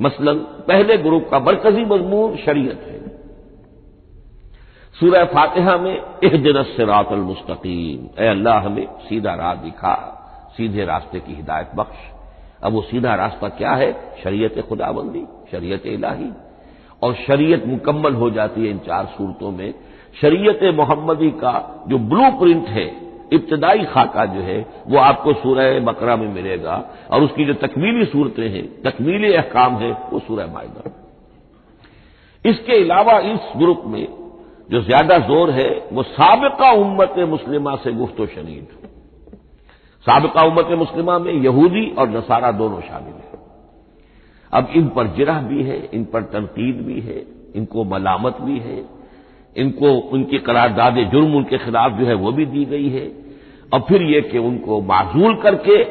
मसलन, 0.00 0.34
पहले 0.38 0.96
ग्रुप 0.96 1.28
का 1.30 1.40
मरकजी 1.40 1.84
मजमून 1.84 2.36
शरीयत 2.36 2.80
है। 2.86 3.08
सूरह 5.00 5.24
फातिहा 5.24 5.76
में 5.76 6.00
एहजरस 6.24 6.66
सिरात 6.66 7.12
मुस्तकीम। 7.12 8.24
ए 8.24 8.28
अल्लाह, 8.28 8.58
हमें 8.58 8.86
सीधा 8.86 9.34
राह 9.34 9.54
दिखा, 9.54 10.14
सीधे 10.56 10.84
रास्ते 10.84 11.20
की 11.20 11.34
हिदायत 11.34 11.70
बख्श। 11.76 11.96
अब 12.62 12.72
वो 12.72 12.82
सीधा 12.82 13.14
रास्ता 13.14 13.48
क्या 13.48 13.70
है? 13.70 14.14
शरीयत 14.24 14.60
खुदाबंदी, 14.68 15.24
शरीयत 15.52 15.86
इलाही। 15.86 16.30
और 17.02 17.14
शरीयत 17.14 17.66
मुकम्मल 17.66 18.14
हो 18.14 18.30
जाती 18.30 18.64
है 18.64 18.70
इन 18.70 18.78
चार 18.78 19.06
सूरतों 19.06 19.50
में। 19.50 19.74
शरीयत 20.20 20.74
मोहम्मदी 20.74 21.30
का 21.30 21.84
जो 21.88 21.98
ब्लू 21.98 22.30
प्रिंट 22.30 22.66
है 22.66 23.07
इब्तदाई 23.32 23.84
खाका 23.84 24.24
जो 24.24 24.40
है, 24.40 24.66
वो 24.86 24.98
आपको 24.98 25.32
सूरह 25.32 25.80
बकरा 25.80 26.16
में 26.16 26.28
मिलेगा, 26.28 26.90
और 27.10 27.22
उसकी 27.22 27.44
जो 27.44 27.54
तकमीली 27.54 28.04
सूरतें 28.04 28.48
हैं, 28.48 28.82
तकमीली 28.82 29.32
अहकाम 29.32 29.76
है, 29.76 29.90
वो 30.12 30.18
सूरह 30.18 30.46
मायदा। 30.46 30.90
इसके 32.44 32.82
अलावा 32.84 33.18
इस 33.18 33.52
ग्रुप 33.56 33.82
में 33.86 34.06
जो 34.70 34.80
ज़्यादा 34.80 35.18
ज़ोर 35.18 35.50
है, 35.50 35.88
वो 35.92 36.02
सबका 36.02 36.70
उम्मत 36.70 37.14
मुस्लिमा 37.18 37.76
से 37.76 37.92
गुफ्त 37.92 38.22
शनीद। 38.34 38.68
सबका 40.06 40.42
उम्मत 40.42 40.66
मुस्लिमा 40.78 41.18
में 41.18 41.32
यहूदी 41.32 41.90
और 41.90 42.08
नसारा 42.08 42.52
दोनों 42.52 42.80
शामिल 42.80 43.14
है। 43.14 43.38
अब 44.52 44.68
इन 44.76 44.88
पर 44.88 45.06
जिरह 45.06 45.40
भी 45.40 45.62
है, 45.62 45.88
इन 45.94 46.04
पर 46.04 46.22
तनकीद 46.22 46.76
भी 46.86 47.00
है, 47.00 47.26
इनको 47.56 47.84
मलामत 47.84 48.36
भी 48.40 48.58
है 48.58 48.97
इनको 49.56 49.92
उनकी 50.10 50.38
करारदाद 50.38 50.96
जुर्म 51.12 51.34
उनके 51.36 51.58
खिलाफ 51.58 51.92
जो 51.92 52.06
है 52.06 52.14
वो 52.14 52.32
भी 52.32 52.46
दी 52.46 52.64
गई 52.64 52.88
है। 52.88 53.06
और 53.72 53.80
फिर 53.80 54.02
यह 54.02 54.20
कि 54.20 54.38
उनको 54.38 54.80
माजूल 54.82 55.34
करके 55.34 55.82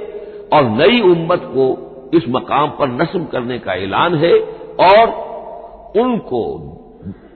और 0.47 0.63
नई 0.63 1.01
उम्मत 1.01 1.41
को 1.45 1.65
इस 2.13 2.23
मकाम 2.29 2.69
पर 2.69 2.87
नस्म 2.91 3.25
करने 3.25 3.59
का 3.59 3.73
ऐलान 3.73 4.15
है 4.15 4.33
और 4.83 5.09
उनको 5.97 6.43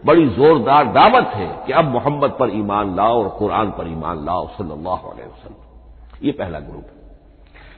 बड़ी 0.05 0.27
जोरदार 0.29 0.85
दावत 0.85 1.27
है 1.27 1.47
कि 1.67 1.73
अब 1.73 1.85
मोहम्मद 1.85 2.35
पर 2.39 2.49
ईमान 2.49 2.95
लाओ 2.95 3.23
और 3.23 3.29
कुरान 3.29 3.71
पर 3.71 3.87
ईमान 3.87 4.25
लाओ 4.25 4.47
सल्लल्लाहु 4.47 5.09
अलैहि 5.09 5.29
वसल्लम। 5.29 6.25
ये 6.25 6.31
पहला 6.31 6.59
ग्रुप 6.59 6.85
है। 6.85 6.99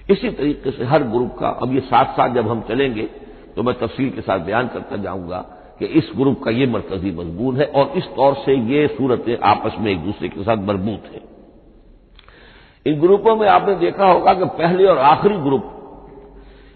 इसी 0.09 0.29
तरीके 0.29 0.71
से 0.71 0.85
हर 0.85 1.03
ग्रुप 1.03 1.35
का 1.39 1.49
अब 1.61 1.73
ये 1.73 1.79
साथ 1.79 2.13
साथ 2.13 2.33
जब 2.35 2.47
हम 2.47 2.61
चलेंगे 2.61 3.03
तो 3.55 3.63
मैं 3.63 3.75
तफसील 3.75 4.09
के 4.09 4.21
साथ 4.21 4.39
बयान 4.39 4.67
करता 4.67 4.97
जाऊँगा 4.97 5.45
कि 5.79 5.85
इस 5.85 6.11
ग्रुप 6.15 6.43
का 6.43 6.51
ये 6.51 6.65
मरकजी 6.67 7.11
मजमून 7.11 7.57
है 7.57 7.65
और 7.65 7.93
इस 7.97 8.05
तौर 8.05 8.33
से 8.35 8.55
ये 8.55 8.87
सूरतें 8.87 9.37
आपस 9.43 9.75
में 9.79 9.91
एक 9.91 9.99
दूसरे 9.99 10.29
के 10.29 10.43
साथ 10.43 10.57
मरबूत 10.57 11.11
हैं। 11.13 11.21
इन 12.85 12.99
ग्रुपों 12.99 13.35
में 13.35 13.47
आपने 13.47 13.75
देखा 13.75 14.05
होगा 14.05 14.33
कि 14.33 14.45
पहले 14.45 14.85
और 14.85 14.97
आखिरी 14.97 15.37
ग्रुप, 15.37 15.69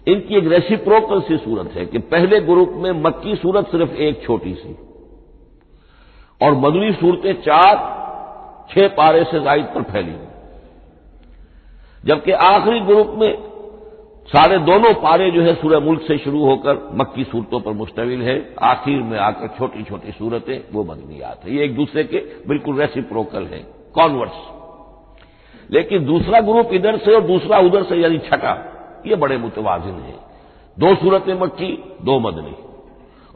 इनकी 0.06 0.34
एक 0.34 0.46
रेसिप्रोकल 0.46 1.20
सी 1.20 1.36
सूरत 1.36 1.72
है 1.72 1.86
कि 1.86 1.98
पहले 1.98 2.40
ग्रुप 2.40 2.72
में 2.76 2.90
मक्की 3.02 3.34
सूरत 3.36 3.66
सिर्फ़ 3.66 3.92
एक 3.92 4.22
छोटी 4.22 4.54
सी 4.54 4.76
और 6.40 6.54
मदनी 6.54 6.92
सूरतें 6.92 7.32
चार, 7.42 7.76
छह 8.70 8.88
पारे 8.88 9.24
से 9.24 9.40
जायद 9.40 9.64
पर 9.64 9.82
फैली। 9.82 10.16
जबकि 12.04 12.32
आखिरी 12.32 12.80
ग्रुप 12.80 13.14
में 13.16 13.47
सारे 14.28 14.58
दोनों 14.58 14.94
पारे 14.94 15.30
जो 15.30 15.42
है 15.42 15.54
सूर्य 15.54 15.78
मुल्क 15.78 16.02
से 16.02 16.18
शुरू 16.18 16.44
होकर 16.44 16.90
मक्की 16.94 17.24
सूरतों 17.24 17.60
पर 17.60 17.72
मुश्तमिल 17.72 18.22
है। 18.22 18.54
आखिर 18.62 19.02
में 19.02 19.18
आकर 19.18 19.48
छोटी 19.58 19.82
छोटी 19.82 20.12
सूरतें, 20.12 20.60
वो 20.72 20.84
मदनियात 20.84 21.44
है। 21.44 21.54
ये 21.54 21.64
एक 21.64 21.76
दूसरे 21.76 22.04
के 22.04 22.18
बिल्कुल 22.48 22.76
रेसिप्रोकल 22.76 23.44
है। 23.44 23.66
कॉन्वर्ट्स 23.94 24.34
लेकिन 25.70 26.04
दूसरा 26.04 26.40
ग्रुप 26.40 26.70
इधर 26.72 26.96
से 26.96 27.14
और 27.14 27.20
दूसरा 27.20 27.58
उधर 27.58 27.82
से, 27.82 27.96
यानी 27.96 28.18
छठा, 28.18 28.74
ये 29.06 29.16
बड़े 29.16 29.36
मुतवाजिन 29.36 29.94
है। 29.94 30.14
दो 30.78 30.94
सूरतें 30.94 31.34
मक्की, 31.34 31.84
दो 32.02 32.18
मदनी। 32.18 32.56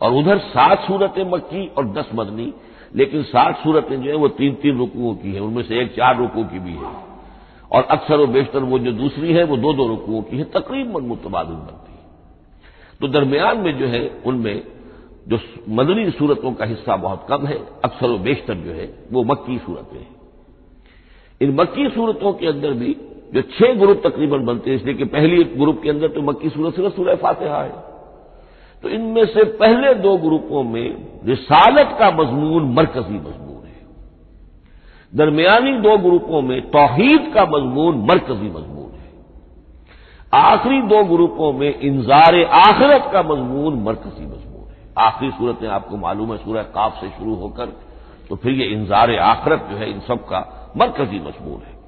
और 0.03 0.12
उधर 0.12 0.38
सात 0.38 0.78
सूरतें 0.78 1.30
मक्की 1.30 1.70
और 1.78 1.86
दस 1.86 2.10
मदनी। 2.14 2.54
लेकिन 2.97 3.22
सात 3.22 3.56
सूरतें 3.56 4.03
जो 4.03 4.10
है, 4.10 4.16
वो 4.16 4.28
तीन 4.28 4.54
तीन 4.54 4.78
रुकुओं 4.78 5.14
की 5.14 5.32
है। 5.32 5.41
उनमें 5.41 5.62
से 5.62 5.80
एक 5.80 5.94
चार 5.94 6.16
रुकुओं 6.16 6.44
की 6.44 6.59
भी 6.59 6.72
है। 6.72 7.11
और 7.72 7.83
अक्सर 7.83 8.21
व 8.21 8.27
बेशतर 8.27 8.59
वो 8.59 8.78
जो 8.78 8.93
दूसरी 8.93 9.33
है, 9.33 9.44
वो 9.44 9.56
दो 9.56 9.72
दो 9.72 9.87
रुकुओं 9.87 10.22
की 10.22 10.37
है, 10.37 10.44
तकरीबन 10.44 11.03
मुतबादल 11.03 11.53
बनती 11.53 11.93
है। 11.93 12.00
तो 13.00 13.09
दरमियान 13.09 13.59
में 13.59 13.78
जो 13.78 13.87
है, 13.87 14.22
उनमें 14.27 14.62
जो 15.28 15.38
मदनी 15.69 16.10
सूरतों 16.10 16.53
का 16.53 16.65
हिस्सा 16.65 16.97
बहुत 16.97 17.27
कम 17.28 17.47
है, 17.47 17.59
अक्सर 17.84 18.09
व 18.09 18.19
बेशतर 18.19 18.55
जो 18.55 18.72
है, 18.72 18.99
वो 19.12 19.25
मक्की 19.25 19.59
सूरतें 19.59 19.99
हैं। 19.99 20.16
इन 21.41 21.55
मक्की 21.55 21.88
सूरतों 21.88 22.33
के 22.33 22.47
अंदर 22.47 22.71
भी 22.71 22.97
जो 23.34 23.43
छह 23.43 23.75
ग्रुप 23.75 24.03
तकरीबन 24.06 24.44
बनते 24.44 24.71
हैं, 24.71 24.77
इसलिए 24.77 24.94
कि 24.94 25.04
पहली 25.04 25.44
ग्रुप 25.44 25.81
के 25.83 25.91
अंदर 25.91 26.09
तो 26.09 26.22
मक्की 26.22 26.49
सूरत 26.49 26.75
सिर्फ़ 26.75 26.97
सूरह 26.97 27.15
फातिहा 27.15 27.62
है। 27.62 27.93
तो 28.83 28.89
इनमें 28.89 29.27
से 29.27 29.44
पहले 29.44 29.94
दो 29.94 30.16
ग्रुपों 30.16 30.62
में 30.62 31.06
रिसालत 31.25 31.97
का 32.00 32.10
मजमून 32.10 32.75
मरकजी 32.75 33.15
मजमून 33.15 33.51
दरमियानी 35.12 35.72
दो 35.78 35.96
ग्रुपों 35.98 36.40
में 36.42 36.60
तोहीद 36.70 37.32
का 37.34 37.44
मजमून, 37.46 37.96
मरकजी 38.02 38.50
मजमून 38.50 38.92
है। 38.92 39.10
आखिरी 40.34 40.80
दो 40.82 41.02
ग्रुपों 41.06 41.52
में 41.52 41.80
इंजार 41.80 42.42
आखिरत 42.58 43.10
का 43.12 43.22
मजमून, 43.22 43.82
मरकजी 43.82 44.26
मजमून 44.26 44.70
है। 44.70 44.92
आखिरी 44.98 45.30
सूरतें 45.30 45.66
आपको 45.68 45.96
मालूम 45.96 46.32
है, 46.32 46.38
सूरह 46.38 46.62
काफ 46.62 47.00
से 47.00 47.08
शुरू 47.08 47.34
होकर 47.34 47.66
तो 48.28 48.36
फिर 48.36 48.52
ये 48.52 48.66
इंजार 48.66 49.14
आखिरत 49.14 49.66
जो 49.70 49.76
है 49.76 49.90
इन 49.90 50.00
सब 50.00 50.24
का 50.24 50.72
मरकजी 50.76 51.18
मजमून 51.20 51.60
है। 51.60 51.80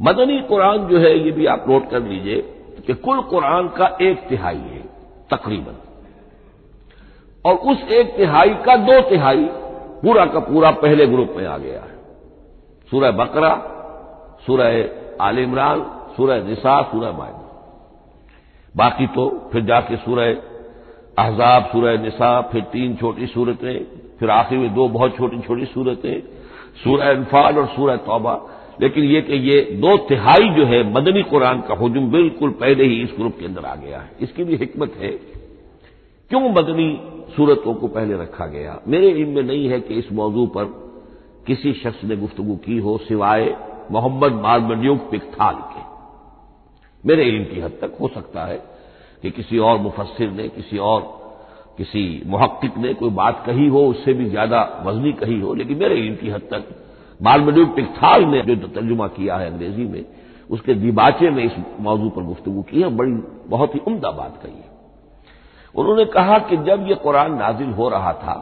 मदनी 0.00 0.40
कुरान 0.40 0.86
जो 0.88 0.98
है, 0.98 1.18
ये 1.18 1.30
भी 1.30 1.46
आप 1.46 1.64
नोट 1.68 1.88
कर 1.90 2.02
लीजिए 2.02 2.40
कि 2.86 2.94
कुल 2.94 3.20
कुरान 3.22 3.68
का 3.68 3.86
एक 4.02 4.28
तिहाई 4.28 4.56
है, 4.56 4.82
तकरीबन। 5.30 5.76
और 7.46 7.54
उस 7.54 7.82
एक 7.90 8.16
तिहाई 8.16 8.54
का 8.64 8.76
दो 8.76 9.00
तिहाई 9.00 9.44
पूरा 10.02 10.26
का 10.26 10.38
पूरा 10.38 10.70
पहले 10.70 11.06
ग्रुप 11.06 11.34
में 11.36 11.46
आ 11.46 11.58
गया 11.58 11.80
है। 11.80 11.94
सूरह 12.90 13.10
बकरा, 13.10 13.54
सूरह 14.46 14.88
आल 15.20 15.38
इमरान, 15.38 15.80
सूरह 16.16 16.42
निसा, 16.44 16.82
सूरह 16.82 17.12
मायदा। 17.12 17.42
बाकी 18.76 19.06
तो 19.06 19.48
फिर 19.52 19.62
जाके 19.62 19.96
सूरह 19.96 20.32
अहजाब, 21.18 21.64
सूरह 21.64 22.02
निसा, 22.02 22.40
फिर 22.40 22.62
तीन 22.62 22.94
छोटी 22.96 23.26
सूरतें, 23.26 23.84
फिर 24.18 24.30
आखिर 24.30 24.58
में 24.58 24.74
दो 24.74 24.88
बहुत 24.88 25.16
छोटी 25.16 25.38
छोटी 25.38 25.64
सूरतें, 25.64 26.22
सूरह 26.84 27.10
अनफाल 27.10 27.58
और 27.58 27.66
सूरह 27.66 27.96
तौबा। 27.96 28.40
लेकिन 28.80 29.04
ये 29.04 29.20
कि 29.20 29.34
ये 29.34 29.60
दो 29.60 29.96
तिहाई 29.98 30.48
जो 30.48 30.64
है, 30.64 30.82
मदनी 30.92 31.22
कुरान 31.22 31.60
का 31.60 31.74
हजूम 31.74 32.10
बिल्कुल 32.10 32.50
पहले 32.50 32.84
ही 32.84 33.02
इस 33.02 33.14
ग्रुप 33.18 33.38
के 33.38 33.46
अंदर 33.46 33.64
आ 33.64 33.74
गया 33.74 33.98
है। 33.98 34.10
इसकी 34.20 34.44
भी 34.44 34.56
हिकमत 34.56 34.92
है 34.98 35.10
क्यों 36.30 36.50
मदनी 36.50 37.00
सूरतों 37.36 37.74
को 37.74 37.88
पहले 37.88 38.14
रखा 38.14 38.46
गया? 38.46 38.80
मेरे 38.88 39.10
इल्म 39.10 39.28
में 39.28 39.42
नहीं 39.42 39.68
है 39.68 39.80
कि 39.80 39.94
इस 39.94 40.12
मौजू 40.12 40.46
पर 40.46 40.64
किसी 41.46 41.72
शख्स 41.72 42.04
ने 42.04 42.16
गुफ्तगु 42.16 42.56
की 42.56 42.78
हो 42.78 42.98
सिवाय 42.98 43.56
मोहम्मद 43.90 44.32
मालमड्यूक 44.32 44.98
पिकथाल 45.10 45.54
के। 45.54 45.80
मेरे 47.08 47.24
इल्म 47.24 47.44
की 47.44 47.60
हद 47.60 47.70
तक 47.70 47.96
हो 48.00 48.08
सकता 48.08 48.44
है 48.44 48.56
कि 49.22 49.30
किसी 49.30 49.58
और 49.58 49.78
मुफसर 49.78 50.30
ने, 50.30 50.48
किसी 50.48 50.78
और, 50.78 51.00
किसी 51.78 52.22
मुहक्क 52.26 52.78
ने 52.78 52.94
कोई 52.94 53.10
बात 53.10 53.42
कही 53.46 53.68
हो, 53.68 53.86
उससे 53.86 54.12
भी 54.12 54.24
ज़्यादा 54.24 54.82
वजनी 54.86 55.12
कही 55.12 55.40
हो, 55.40 55.54
लेकिन 55.54 55.78
मेरे 55.78 55.94
इल्म 55.94 56.16
की 56.16 56.28
हद 56.28 56.40
तक 56.40 56.64
मालमड्यूक 57.22 57.74
पिकथाल 57.76 58.24
ने 58.24 58.42
जो 58.42 58.68
तर्जुमा 58.68 59.06
किया 59.08 59.36
है 59.36 59.50
अंग्रेज़ी 59.50 59.84
में, 59.84 60.04
उसके 60.50 60.74
दिबाचे 60.74 61.30
में 61.30 61.44
इस 61.44 61.52
मौजू 61.80 62.10
पर 62.10 62.22
गुफ्तु 62.22 62.62
की 62.62 62.82
है, 62.82 62.88
बड़ी, 62.88 63.12
बहुत 63.48 63.74
ही 63.74 63.80
उम्दा 63.80 64.10
बात 64.10 64.42
कही 64.42 64.52
है। 64.52 64.75
उन्होंने 65.76 66.04
कहा 66.04 66.38
कि 66.38 66.56
जब 66.56 66.86
यह 66.88 66.94
कुरान 66.96 67.34
नाजिल 67.34 67.70
हो 67.70 67.88
रहा 67.88 68.12
था 68.12 68.34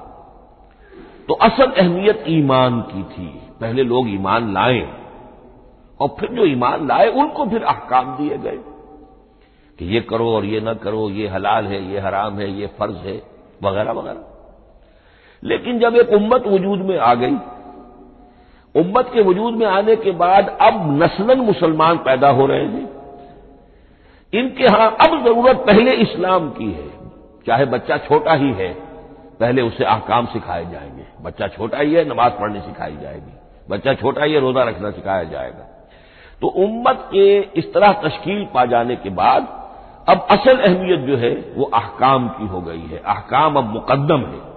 तो 1.28 1.34
असल 1.34 1.70
अहमियत 1.72 2.24
ईमान 2.28 2.80
की 2.82 3.02
थी। 3.04 3.26
पहले 3.60 3.82
लोग 3.82 4.08
ईमान 4.10 4.52
लाए, 4.52 4.80
और 6.00 6.08
फिर 6.20 6.30
जो 6.30 6.44
ईमान 6.46 6.86
लाए, 6.88 7.08
उनको 7.08 7.44
फिर 7.46 7.62
अहकाम 7.62 8.16
दिए 8.16 8.38
गए 8.38 8.58
कि 9.78 9.84
ये 9.84 10.00
करो 10.00 10.28
और 10.28 10.44
ये 10.44 10.60
न 10.60 10.74
करो, 10.74 11.08
ये 11.10 11.28
हलाल 11.28 11.66
है, 11.66 11.82
ये 11.92 11.98
हराम 11.98 12.38
है, 12.38 12.50
ये 12.52 12.66
फ़र्ज़ 12.78 12.96
है, 12.96 13.22
वगैरह 13.62 13.92
वगैरह। 13.92 14.24
लेकिन 15.42 15.78
जब 15.78 15.96
एक 15.96 16.12
उम्मत 16.12 16.46
वजूद 16.46 16.80
में 16.80 16.98
आ 16.98 17.14
गई, 17.14 17.36
उम्मत 18.74 19.10
के 19.14 19.22
वजूद 19.22 19.54
में 19.54 19.66
आने 19.66 19.96
के 19.96 20.10
बाद 20.10 20.56
अब 20.60 21.02
नस्लन 21.02 21.40
मुसलमान 21.40 21.98
पैदा 21.98 22.28
हो 22.30 22.46
रहे 22.46 22.64
हैं। 22.64 22.88
इनके 24.32 24.64
यहाँ 24.64 24.96
अब 25.00 25.22
ज़रूरत 25.24 25.64
पहले 25.66 25.92
इस्लाम 25.92 26.48
की 26.50 26.70
है। 26.72 26.93
चाहे 27.46 27.64
बच्चा 27.64 27.96
छोटा 27.96 28.34
ही 28.34 28.52
है, 28.52 28.74
पहले 29.40 29.62
उसे 29.62 29.84
आकाम 29.84 30.26
सिखाए 30.26 30.70
जाएँगे। 30.70 31.04
बच्चा 31.22 31.48
छोटा 31.48 31.78
ही 31.78 31.94
है, 31.94 32.04
नमाज़ 32.04 32.32
पढ़नी 32.32 32.60
सिखाई 32.60 32.96
जाएगी। 32.96 33.32
बच्चा 33.70 33.94
छोटा 33.94 34.24
ही 34.24 34.32
है, 34.32 34.40
रोजा 34.40 34.62
रखना 34.62 34.90
सिखाया 34.90 35.24
जाएगा। 35.24 35.86
तो 36.40 36.46
उम्मत 36.46 37.08
के 37.12 37.40
इस 37.40 37.74
तरह 37.74 37.92
तश्कील 37.92 38.44
पा 38.54 38.64
जाने 38.64 38.96
के 38.96 39.10
बाद, 39.10 39.64
अब 40.08 40.26
असल 40.30 40.58
अहमियत 40.58 41.00
जो 41.00 41.16
है, 41.16 41.52
वो 41.56 41.64
अहकाम 41.64 42.28
की 42.28 42.46
हो 42.46 42.60
गई 42.60 42.80
है। 42.80 42.98
अहकाम 42.98 43.56
अब 43.56 43.64
मुकदम 43.64 44.20
है। 44.20 44.54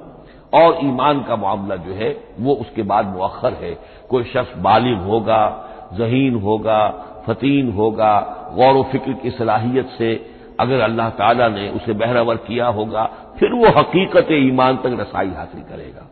और 0.54 0.86
ईमान 0.86 1.24
का 1.24 1.36
मामला 1.36 1.76
जो 1.76 1.94
है, 1.94 2.24
वो 2.40 2.54
उसके 2.54 2.84
बाद 2.84 3.06
मुअखर 3.06 3.54
है। 3.54 3.78
कोई 4.10 4.24
शख्स 4.24 4.58
बालिग 4.58 4.98
होगा, 4.98 5.70
जहीन 5.94 6.36
होगा, 6.36 6.90
फतीन 7.28 7.72
होगा, 7.72 8.20
गौर 8.56 8.84
फ़िक्र 8.84 9.14
की 9.14 9.32
सलाहियत 9.32 9.88
से 9.88 10.37
अगर 10.60 10.80
अल्लाह 10.80 11.10
ताला 11.10 11.48
ने 11.48 11.70
उसे 11.70 11.94
बहरावर 11.94 12.36
किया 12.36 12.68
होगा, 12.68 13.06
फिर 13.40 13.54
वो 13.54 13.68
हकीकत 13.68 14.28
ईमान 14.32 14.78
तक 14.78 14.98
रसाई 15.00 15.30
हासिल 15.30 15.62
करेगा। 15.62 16.08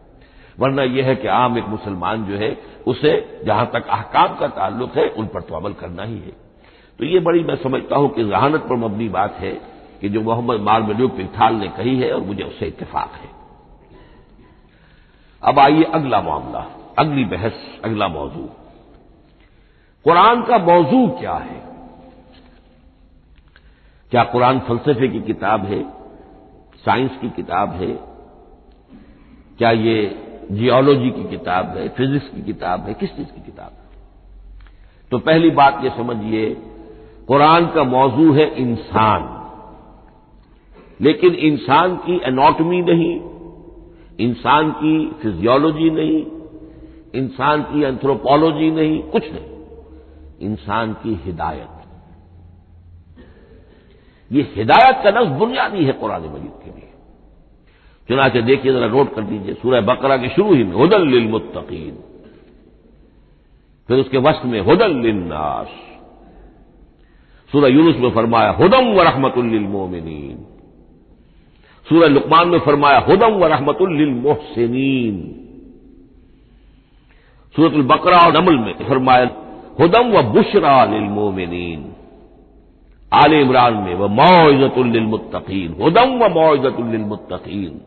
वरना 0.59 0.83
यह 0.83 1.05
है 1.05 1.15
कि 1.15 1.27
आम 1.27 1.57
एक 1.57 1.65
मुसलमान 1.65 2.25
जो 2.25 2.35
है, 2.35 2.57
उसे 2.87 3.41
जहाँ 3.45 3.65
तक 3.73 3.87
अहकाम 3.87 4.35
का 4.35 4.47
ताल्लुक 4.47 4.97
है, 4.97 5.09
उन 5.09 5.27
पर 5.27 5.41
तो 5.41 5.55
अमल 5.55 5.73
करना 5.73 6.03
ही 6.03 6.17
है। 6.17 6.31
तो 6.99 7.05
ये 7.05 7.19
बड़ी 7.19 7.43
मैं 7.43 7.55
समझता 7.55 7.95
हूँ 7.95 8.09
कि 8.09 8.23
जहानत 8.23 8.61
पर 8.61 8.75
मबनी 8.75 9.09
बात 9.09 9.35
है 9.39 9.51
कि 10.01 10.09
जो 10.09 10.21
मोहम्मद 10.21 10.59
मालमल्यूक 10.59 11.11
पिथाल 11.11 11.55
ने 11.55 11.67
कही 11.67 11.99
है 11.99 12.13
और 12.13 12.21
मुझे 12.21 12.43
उससे 12.43 12.65
इतफाक 12.65 13.11
है। 13.13 13.29
अब 15.43 15.59
आइए 15.59 15.83
अगला 15.83 16.21
मामला, 16.21 16.65
अगली 16.99 17.25
बहस, 17.25 17.81
अगला 17.83 18.07
मौजू। 18.07 18.49
कुरान 20.05 20.43
का 20.43 20.57
मौजू 20.57 21.07
क्या 21.07 21.33
है? 21.33 21.64
क्या 24.15 24.23
कुरान 24.23 24.59
फलसफे 24.59 25.07
की 25.07 25.21
किताब 25.21 25.65
है? 25.65 25.83
साइंस 26.85 27.11
की 27.21 27.29
किताब 27.29 27.69
है? 27.69 27.99
क्या 29.57 29.71
ये 29.71 30.23
जियोलॉजी 30.51 31.09
की 31.09 31.29
किताब 31.29 31.77
है? 31.77 31.89
फिजिक्स 31.89 32.27
की 32.27 32.41
किताब 32.41 32.81
है? 32.81 32.93
किस 32.93 33.09
चीज़ 33.09 33.27
की 33.27 33.41
किताब 33.41 33.71
है? 33.71 34.01
तो 35.11 35.19
पहली 35.19 35.49
बात 35.49 35.81
यह 35.83 35.97
समझिए, 35.97 36.57
कुरान 37.27 37.67
का 37.67 37.83
मौजू 37.83 38.33
है 38.33 38.55
इंसान। 38.55 39.51
लेकिन 41.01 41.33
इंसान 41.33 41.95
की 41.95 42.21
एनाटॉमी 42.23 42.81
नहीं, 42.81 43.21
इंसान 44.27 44.71
की 44.71 45.11
फिजियोलॉजी 45.21 45.89
नहीं, 45.89 46.25
इंसान 47.21 47.61
की 47.61 47.83
एंथ्रोपोलॉजी 47.83 48.71
नहीं, 48.71 49.03
कुछ 49.03 49.23
नहीं। 49.33 49.57
इंसान 50.51 50.93
की 50.93 51.21
हिदायत। 51.25 51.74
ये 54.31 54.41
हिदायत 54.55 55.01
का 55.03 55.09
लफ्ज 55.09 55.31
बुनियादी 55.31 55.85
है 55.85 55.91
कुरान 55.91 56.21
मजीद 56.21 56.51
के 56.63 56.69
लिए। 56.69 56.89
चुनाचे 58.09 58.41
देखिए, 58.41 58.73
जरा 58.73 58.87
नोट 58.87 59.15
कर 59.15 59.21
दीजिए, 59.21 59.53
सूरह 59.53 59.81
बकरा 59.81 60.17
के 60.17 60.29
शुरू 60.29 60.53
ही 60.53 60.63
में, 60.63 60.73
हुदल 60.73 61.27
मुत्तकीन 61.27 61.97
फिर 63.89 63.99
उसके 63.99 64.17
वस्त 64.17 64.45
में, 64.45 64.59
हुदल 64.59 64.95
लिन्नास। 64.95 65.67
सूरह 67.51 67.67
यूनुस 67.67 67.95
में 67.95 68.11
फरमाया, 68.11 68.49
हुदम 68.51 68.93
व 68.93 69.01
रहमतुल्लिलमोमिनीन 69.01 70.45
सूरह 71.87 72.07
लुकमान 72.07 72.49
में 72.49 72.59
फरमाया, 72.59 72.99
हुदम 72.99 73.27
व 73.27 73.45
रहमतुल्लिलमोहसिनीन 73.45 75.41
सूरत 77.55 77.73
बकरा 77.85 78.19
और 78.19 78.41
नमल 78.41 78.57
में 78.57 78.73
फरमाया, 78.73 79.29
हुदम 79.79 80.11
व 80.11 80.21
बुशरा 80.23 80.85
लिलमोमिनीन। 80.85 81.94
आल 83.15 83.33
इमरान 83.33 83.73
में, 83.73 83.95
वह 83.95 84.07
मौजतुल्लिलमुत्तकीन 84.07 85.75
हुदम 85.81 86.17
व 86.17 86.29
मौजतुल्लिलमुत्तकीन 86.29 87.81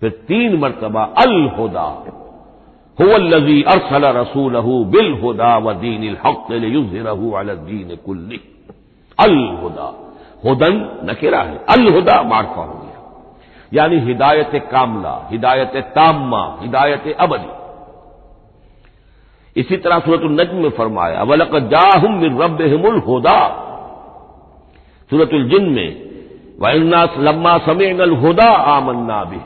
फिर 0.00 0.10
तीन 0.10 0.58
मरतबा, 0.58 1.02
अल 1.02 1.50
हुदा, 1.58 2.04
हुवल्लजी 2.98 3.62
अरसल 3.62 4.04
रसूल 4.04 4.56
बिल 4.90 5.12
हुदा 5.12 5.56
व 5.56 5.72
दीन 5.72 6.16
हक 6.26 6.46
अलदीन 7.36 7.98
कुल्ली। 8.06 8.40
अल 9.18 9.36
हुदा, 9.62 9.88
हुदन 10.44 11.00
नकेरा 11.04 11.42
है, 11.42 11.64
अल 11.70 11.92
हुदा 11.94 12.22
मारफा 12.22 12.62
हो 12.62 12.74
गया। 12.74 12.98
यानी 13.72 13.98
हिदायत 13.98 14.50
कामला, 14.72 15.28
हिदायत 15.30 15.76
ताम्मा, 15.76 16.58
हिदायत 16.62 17.16
अबदी। 17.20 17.62
इसी 19.60 19.76
तरह 19.76 19.98
सूरत 19.98 20.20
नज्म 20.24 20.56
में 20.56 20.70
फरमाया 20.70 21.22
वलक 21.22 21.56
जाहुम 21.68 22.42
रब 22.42 22.58
हिमुल 22.62 22.98
हुदा। 22.98 23.61
सूरत 25.12 25.30
जिन 25.32 25.64
में 25.64 26.02
वन्ना 26.60 27.14
लम्मा 27.18 27.58
समय 27.58 27.92
नल 27.92 28.10
हुदा 28.10 28.50
आमन्ना 28.50 29.24
भी 29.24 29.38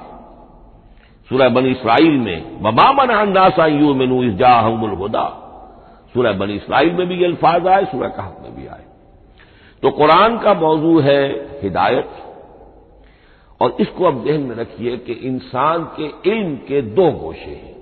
सूरह 1.28 1.48
बनी 1.48 1.70
इसराइल 1.70 2.12
में 2.12 2.62
बमामन 2.62 3.08
अन्नासा 3.08 3.66
यू 3.66 3.94
मेनू 3.94 4.22
इजाहमुल 4.22 4.90
हुदा। 4.90 5.42
सूरह 6.14 6.32
बनी 6.32 6.54
इसराइल 6.54 6.92
में 6.92 7.06
भी 7.06 7.14
ये 7.14 7.24
अल्फाज 7.24 7.66
आए, 7.66 7.84
सूरह 7.84 8.08
कहफ 8.08 8.36
में 8.42 8.56
भी 8.56 8.66
आए। 8.66 8.84
तो 9.82 9.90
कुरान 9.90 10.38
का 10.38 10.54
मौजू 10.54 11.00
है 11.00 11.32
हिदायत। 11.62 12.10
और 13.60 13.76
इसको 13.80 14.04
अब 14.04 14.24
ध्यान 14.24 14.40
में 14.40 14.56
रखिए 14.56 14.96
कि 14.96 15.12
इंसान 15.12 15.90
के 16.00 16.30
इल्म 16.30 16.56
के 16.56 16.82
दो 16.82 17.10
गोशे 17.10 17.50
हैं। 17.50 17.76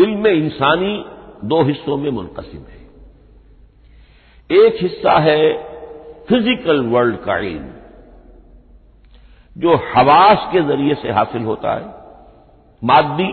इल्म 0.00 0.26
इंसानी 0.26 1.04
दो 1.44 1.62
हिस्सों 1.62 1.96
में 1.96 2.10
मुंकसिम 2.10 2.60
है। 2.60 2.81
एक 4.50 4.76
हिस्सा 4.82 5.18
है 5.20 5.52
फ़िज़िकल 6.28 6.80
वर्ल्ड 6.86 7.16
का 7.16 7.36
इल्म, 7.38 7.70
जो 9.56 9.74
हवास 9.94 10.48
के 10.52 10.60
ज़रिए 10.62 10.94
से 10.94 11.12
हासिल 11.12 11.44
होता 11.44 11.74
है। 11.74 11.86
मादी 12.82 13.30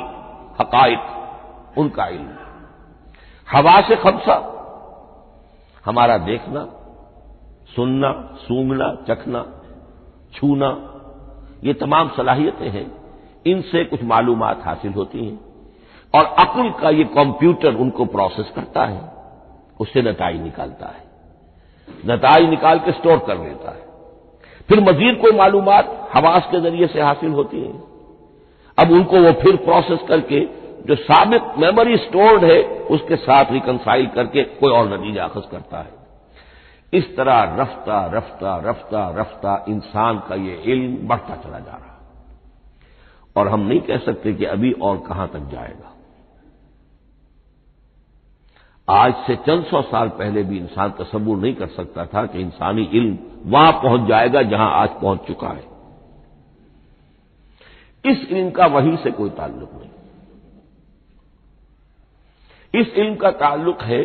हकायक, 0.59 1.77
उनका 1.77 2.07
इल्म। 2.07 2.29
हवा 3.47 3.79
से 3.81 3.95
खबसा 3.95 4.35
हमारा 5.85 6.17
देखना, 6.19 6.65
सुनना, 7.75 8.11
सूंघना, 8.37 8.93
चखना, 9.07 9.45
छूना, 10.33 10.69
ये 11.63 11.73
तमाम 11.75 12.09
सलाहियतें 12.09 12.69
हैं। 12.69 12.89
इनसे 13.45 13.83
कुछ 13.85 14.03
मालूम 14.03 14.43
हासिल 14.43 14.93
होती 14.93 15.25
हैं 15.25 15.39
और 16.13 16.25
अक्ल 16.39 16.69
का 16.81 16.89
ये 16.89 17.03
कंप्यूटर 17.13 17.75
उनको 17.75 18.05
प्रोसेस 18.07 18.51
करता 18.55 18.85
है। 18.85 19.01
उससे 19.79 20.01
नताई 20.01 20.39
निकालता 20.39 20.87
है। 20.87 21.07
नताई 22.07 22.47
निकाल 22.47 22.79
के 22.79 22.91
स्टोर 22.91 23.17
कर 23.17 23.37
लेता 23.37 23.71
है। 23.71 23.87
फिर 24.69 24.79
मजीद 24.79 25.19
कोई 25.21 25.31
मालूम 25.31 25.69
हवास 26.13 26.47
के 26.51 26.61
ज़रिए 26.61 26.87
से 26.87 27.01
हासिल 27.01 27.31
होती 27.31 27.61
है। 27.61 27.71
अब 28.77 28.91
उनको 28.91 29.21
वो 29.21 29.31
फिर 29.33 29.55
प्रोसेस 29.55 29.99
करके 30.07 30.39
जो 30.79 30.95
साबित 30.95 31.43
मेमोरी 31.57 31.97
स्टोर्ड 31.97 32.43
है, 32.43 32.61
उसके 32.91 33.15
साथ 33.15 33.51
रिकनसाइल 33.51 34.07
करके 34.07 34.43
कोई 34.43 34.71
और 34.71 34.93
नतीजा 34.93 35.23
अखज 35.23 35.49
करता 35.51 35.77
है। 35.77 35.97
इस 36.93 37.15
तरह 37.17 37.55
रफ्ता 37.59 38.05
रफ्ता 38.05 38.55
रफ्ता 38.57 39.09
रफ्ता 39.17 39.65
इंसान 39.69 40.19
का 40.19 40.35
ये 40.35 40.53
इल्म 40.65 41.07
बढ़ता 41.07 41.35
चला 41.35 41.59
जा 41.59 41.71
रहा 41.71 41.97
और 43.35 43.47
हम 43.47 43.59
नहीं 43.59 43.79
कह 43.79 43.97
सकते 43.97 44.33
कि 44.33 44.45
अभी 44.45 44.71
और 44.71 44.97
कहाँ 44.97 45.27
तक 45.27 45.39
जाएगा। 45.39 45.93
आज 48.89 49.13
से 49.27 49.35
चंद 49.37 49.63
सौ 49.65 49.81
साल 49.81 50.09
पहले 50.09 50.43
भी 50.43 50.57
इंसान 50.57 50.91
तस्वुर 50.99 51.37
नहीं 51.37 51.53
कर 51.55 51.67
सकता 51.67 52.05
था 52.05 52.25
कि 52.25 52.39
इंसानी 52.41 52.83
इल्म 52.93 53.17
वहाँ 53.45 53.71
पहुँच 53.73 54.07
जाएगा 54.07 54.41
जहाँ 54.43 54.69
आज 54.73 54.89
पहुँच 55.01 55.19
चुका 55.27 55.47
है। 55.47 55.63
इस 58.05 58.27
इल्म 58.31 58.49
का 58.49 58.65
वहीं 58.67 58.95
से 58.97 59.11
कोई 59.11 59.29
ताल्लुक 59.29 59.69
नहीं। 59.73 59.89
इस 62.73 62.93
इल्म 62.95 63.15
का 63.15 63.31
ताल्लुक 63.33 63.81
है, 63.81 64.03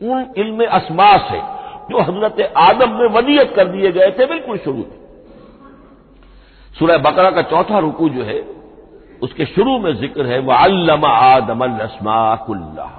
उन 0.00 0.32
इल्म 0.38 0.66
असमा 0.66 1.16
से 1.28 1.40
जो 1.90 2.02
हज़रत 2.02 2.40
आदम 2.58 2.90
में 2.92 3.08
वलीयत 3.10 3.52
कर 3.56 3.68
दिए 3.68 3.92
गए 3.92 4.10
थे 4.10 4.26
बिल्कुल 4.26 4.58
शुरू 4.58 4.76
में। 4.76 4.98
सूरह 6.74 6.98
बकरा 7.00 7.30
का 7.30 7.42
चौथा 7.44 7.78
रुकू 7.78 8.08
जो 8.08 8.22
है, 8.24 8.38
उसके 9.22 9.44
शुरू 9.46 9.78
में 9.78 9.92
ज़िक्र 9.96 10.26
है, 10.26 10.38
वह 10.40 10.56
अल्लमा 10.56 11.08
आदम 11.08 11.64
असमा 11.78 12.34
कुल्ला 12.46 12.97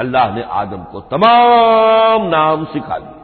अल्लाह 0.00 0.34
ने 0.34 0.42
आदम 0.54 0.82
को 0.92 1.00
तमाम 1.08 2.28
नाम 2.28 2.64
सिखा 2.72 2.98
दिए। 2.98 3.18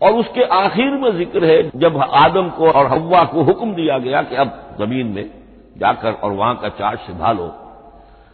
और 0.00 0.12
उसके 0.14 0.44
आखिर 0.54 0.90
में 0.92 1.10
ज़िक्र 1.16 1.44
है, 1.44 1.58
जब 1.76 1.96
आदम 2.16 2.48
को 2.50 2.70
और 2.70 2.86
हवा 2.88 3.24
को 3.26 3.42
हुक्म 3.44 3.74
दिया 3.74 3.98
गया 4.00 4.22
कि 4.22 4.36
अब 4.36 4.76
ज़मीन 4.78 5.06
में 5.08 5.26
जाकर 5.78 6.12
और 6.14 6.32
वहाँ 6.32 6.54
का 6.56 6.68
चार्ज 6.70 6.98
संभालो 7.00 7.46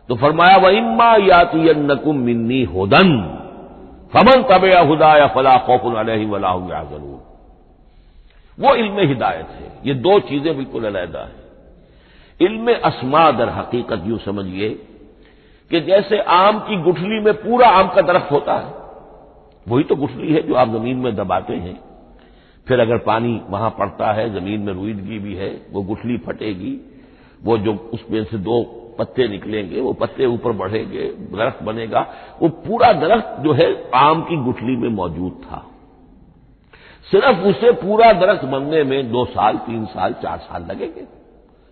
तो 0.09 0.17
फरमाया 0.17 0.57
व 0.59 0.69
इम्मा 0.73 1.11
याती 1.19 1.73
नकुम 1.77 2.17
मिन्नी 2.21 2.63
होदन, 2.67 3.11
फमन 4.13 4.43
तबया 4.51 4.81
हुदाया 4.83 5.27
फला 5.35 5.57
खौफुन 5.67 5.93
वला 6.27 6.53
ज़रूर 6.85 7.19
वो 8.59 8.75
इल्म 8.77 9.07
हिदायत 9.09 9.49
है। 9.51 9.67
ये 9.85 9.95
दो 9.97 10.19
चीज़ें 10.21 10.57
बिल्कुल 10.57 10.85
अलहदा 10.87 11.21
है। 11.21 11.37
इल्म 12.41 12.75
असमा 12.85 13.31
दर 13.33 13.49
हकीकत 13.51 14.03
यूँ 14.07 14.19
समझिए 14.21 14.69
कि 15.71 15.81
जैसे 15.81 16.19
आम 16.19 16.59
की 16.59 16.77
गुठली 16.77 17.21
में 17.21 17.35
पूरा 17.35 17.69
आम 17.69 17.89
का 17.89 18.01
दरख्त 18.01 18.33
होता 18.33 18.55
है, 18.55 18.75
वही 19.69 19.85
तो 19.85 19.97
गुठली 19.97 20.33
है 20.33 20.43
जो 20.43 20.55
आप 20.55 20.69
ज़मीन 20.69 20.97
में 20.97 21.17
दबाते 21.17 21.53
हैं। 21.53 21.81
फिर 22.69 22.81
अगर 22.81 22.99
पानी 22.99 23.43
वहाँ 23.51 23.71
पड़ता 23.71 24.13
है, 24.13 24.41
ज़मीन 24.41 24.61
में 24.61 24.73
रुईदगी 24.73 25.19
भी 25.19 25.35
है, 25.35 25.61
वो 25.73 25.83
गुठली 25.83 26.19
फटेगी, 26.19 27.01
वो 27.45 27.59
जो 27.59 27.91
उसमें 27.95 28.25
से 28.25 28.39
दो 28.39 28.85
पत्ते 28.99 29.29
निकलेंगे, 29.29 29.81
वो 29.81 29.93
पत्ते 29.93 30.27
ऊपर 30.27 30.53
बढ़ेंगे, 30.53 31.05
दरख्त 31.09 31.63
बनेगा, 31.63 32.07
वो 32.43 32.49
पूरा 32.49 32.93
दरख्त 32.93 33.37
जो 33.41 33.53
है 33.53 33.91
आम 33.95 34.23
की 34.23 34.37
गुठली 34.37 34.77
में 34.77 34.89
मौजूद 34.89 35.33
था। 35.33 35.67
सिर्फ़ 37.11 37.39
उसे 37.39 37.73
पूरा 37.73 38.13
दरख्त 38.13 38.45
बनने 38.45 38.85
में 38.85 39.13
दो 39.13 39.25
साल, 39.25 39.57
तीन 39.57 39.87
साल, 39.87 40.13
चार 40.13 40.39
साल 40.39 40.63
लगेंगे। 40.63 41.05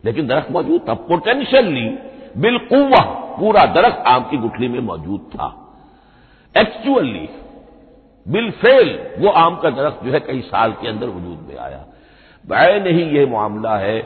लेकिन 0.04 0.26
दरख्त 0.26 0.50
मौजूद 0.50 0.80
था। 0.88 0.94
पोटेंशियली 0.94 1.98
बिलकुवा 2.40 3.15
पूरा 3.38 3.64
दरख्त 3.74 4.06
आम 4.08 4.22
की 4.30 4.36
गुठली 4.36 4.68
में 4.68 4.80
मौजूद 4.82 5.20
था। 5.32 5.48
एक्चुअली 6.54 7.28
बिल 8.26 8.50
फेल 8.60 8.88
वो 9.18 9.30
आम 9.38 9.56
का 9.56 9.70
दरख्त 9.72 10.04
जो 10.04 10.12
है 10.12 10.20
कई 10.20 10.40
साल 10.42 10.72
के 10.72 10.88
अंदर 10.88 11.08
वजूद 11.08 11.46
में 11.48 11.56
आया। 11.58 11.84
वह 12.44 12.78
नहीं 12.84 13.04
यह 13.12 13.30
मामला 13.32 13.76
है, 13.78 13.98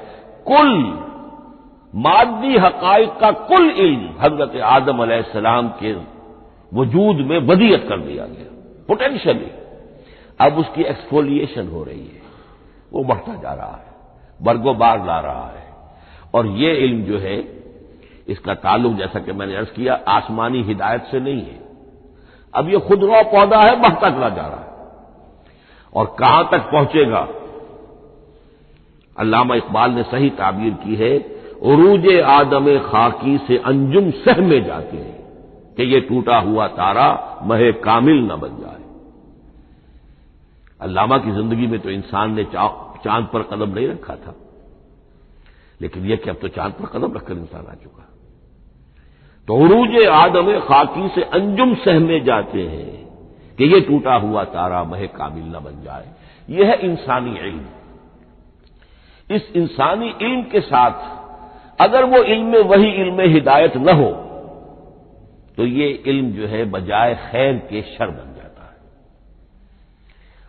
कुल 0.46 0.72
मादी 1.94 2.56
हकाइक 2.56 3.16
का 3.20 3.30
कुल 3.46 3.70
इल्म 3.70 4.14
हज़रत 4.20 4.56
आदम 4.66 5.04
सलाम 5.32 5.68
के 5.80 5.92
वजूद 6.72 7.16
में 7.26 7.38
वदियत 7.46 7.87
कर 7.88 7.99
दिया 8.00 8.26
गया 8.26 8.49
पोटेंशियली 8.88 9.50
अब 10.40 10.58
उसकी 10.58 10.82
एक्सफोलिएशन 10.84 11.68
हो 11.68 11.82
रही 11.84 12.00
है, 12.00 12.22
वो 12.92 13.04
बढ़ता 13.04 13.34
जा 13.34 13.52
रहा 13.54 13.76
है 13.76 13.88
बरगोबार 14.40 15.04
ला 15.06 15.18
रहा 15.20 15.46
है। 15.46 15.68
और 16.34 16.46
ये 16.58 16.75
इल्म 16.76 17.02
जो 17.04 17.18
है 17.18 17.37
इसका 18.30 18.54
ताल्लुक 18.56 18.94
जैसा 18.94 19.20
कि 19.20 19.32
मैंने 19.32 19.56
अर्ज़ 19.56 19.68
किया, 19.68 19.94
आसमानी 20.08 20.62
हिदायत 20.62 21.04
से 21.10 21.20
नहीं 21.20 21.42
है। 21.42 21.58
अब 22.54 22.68
ये 22.68 22.78
खुद 22.78 23.04
रो 23.04 23.22
पौधा 23.30 23.60
है 23.60 23.80
बढ़ता 23.80 24.10
चला 24.10 24.28
जा 24.28 24.46
रहा 24.46 24.60
है। 24.60 24.68
और 25.92 26.16
कहाँ 26.18 26.49
तक 26.52 26.70
पहुंचेगा? 26.72 27.28
अल्लामा 29.16 29.54
इकबाल 29.54 29.90
ने 29.90 30.02
सही 30.02 30.30
ताबीर 30.30 30.75
की 30.75 30.94
है 30.96 31.16
उरूज 31.62 32.06
आदम 32.20 32.66
खाकी 32.80 33.37
से 33.38 33.56
अंजुम 33.66 34.10
सह 34.18 34.40
में 34.40 34.64
जाते 34.64 34.96
हैं 34.96 35.75
कि 35.76 35.82
ये 35.84 36.00
टूटा 36.00 36.37
हुआ 36.38 36.66
तारा 36.68 37.08
महे 37.42 37.72
कामिल 37.82 38.22
न 38.22 38.37
बन 38.37 38.56
जाए। 38.60 38.78
अल्लामा 40.80 41.18
की 41.18 41.30
ज़िंदगी 41.30 41.66
में 41.66 41.78
तो 41.80 41.90
इंसान 41.90 42.34
ने 42.34 42.44
चाँद 42.44 43.28
पर 43.32 43.42
कदम 43.42 43.75
नहीं 43.75 43.88
रखा 43.88 44.14
था। 44.16 44.34
लेकिन 45.80 46.06
यह 46.06 46.16
कि 46.16 46.30
अब 46.30 46.37
तो 46.37 46.49
चाँद 46.49 46.72
पर 46.72 46.87
कदम 46.88 47.14
रखकर 47.14 47.34
इंसान 47.34 47.66
आ 47.66 47.75
चुका 47.75 48.06
तो 49.50 49.57
उरूज 49.57 49.95
आदम 50.07 50.49
खाकी 50.59 51.09
से 51.09 51.23
अंजुम 51.35 51.75
सहमे 51.75 52.19
जाते 52.21 52.62
हैं 52.62 53.54
कि 53.59 53.64
यह 53.64 53.80
टूटा 53.80 54.14
हुआ 54.14 54.42
तारा 54.47 54.83
मह 54.85 55.04
काबिल 55.07 55.45
न 55.45 55.61
बन 55.61 55.80
जाए। 55.85 56.04
यह 56.49 56.69
है 56.69 56.75
इंसानी 56.80 57.33
इल्म। 57.38 57.64
इस 59.30 59.49
इंसानी 59.57 60.11
इल्म 60.23 60.42
के 60.42 60.61
साथ 60.61 61.80
अगर 61.80 62.04
वो 62.04 62.23
इल्म 62.25 62.62
वही 62.64 62.90
इल्म 63.02 63.21
हिदायत 63.28 63.76
न 63.76 63.95
हो 63.95 64.11
तो 65.57 65.66
ये 65.66 65.88
इल्म 66.07 66.30
जो 66.33 66.47
है 66.47 66.64
बजाय 66.71 67.14
खैर 67.23 67.57
के 67.71 67.83
शर 67.83 68.11
बन 68.11 68.35
जाता 68.35 68.64
है। 68.64 68.76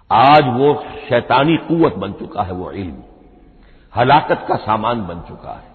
आज 0.10 0.60
वो 0.60 0.74
शैतानी 1.10 1.55
कुवत 1.58 1.96
बन 1.96 2.13
चुका 2.13 2.43
है 2.43 2.53
वो 2.53 2.72
इल्म। 2.74 3.01
हलाकत 3.93 4.46
का 4.48 4.55
सामान 4.60 5.01
बन 5.08 5.22
चुका 5.22 5.53
है। 5.53 5.70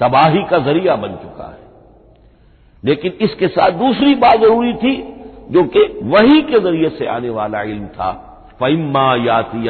तबाही 0.00 0.44
का 0.44 0.58
ज़रिया 0.60 0.96
बन 0.96 1.16
चुका 1.16 1.48
है। 1.48 1.68
लेकिन 2.84 3.12
इसके 3.20 3.48
साथ 3.48 3.70
दूसरी 3.70 4.14
बात 4.14 4.40
ज़रूरी 4.40 4.72
थी, 4.74 4.96
जो 5.50 5.64
कि 5.66 5.80
वही 6.02 6.42
के 6.42 6.60
ज़रिए 6.60 6.88
से 6.88 7.06
आने 7.06 7.30
वाला 7.30 7.62
इल्म 7.62 7.86
था। 7.86 8.12
फैम्मा 8.58 9.14
याती 9.16 9.66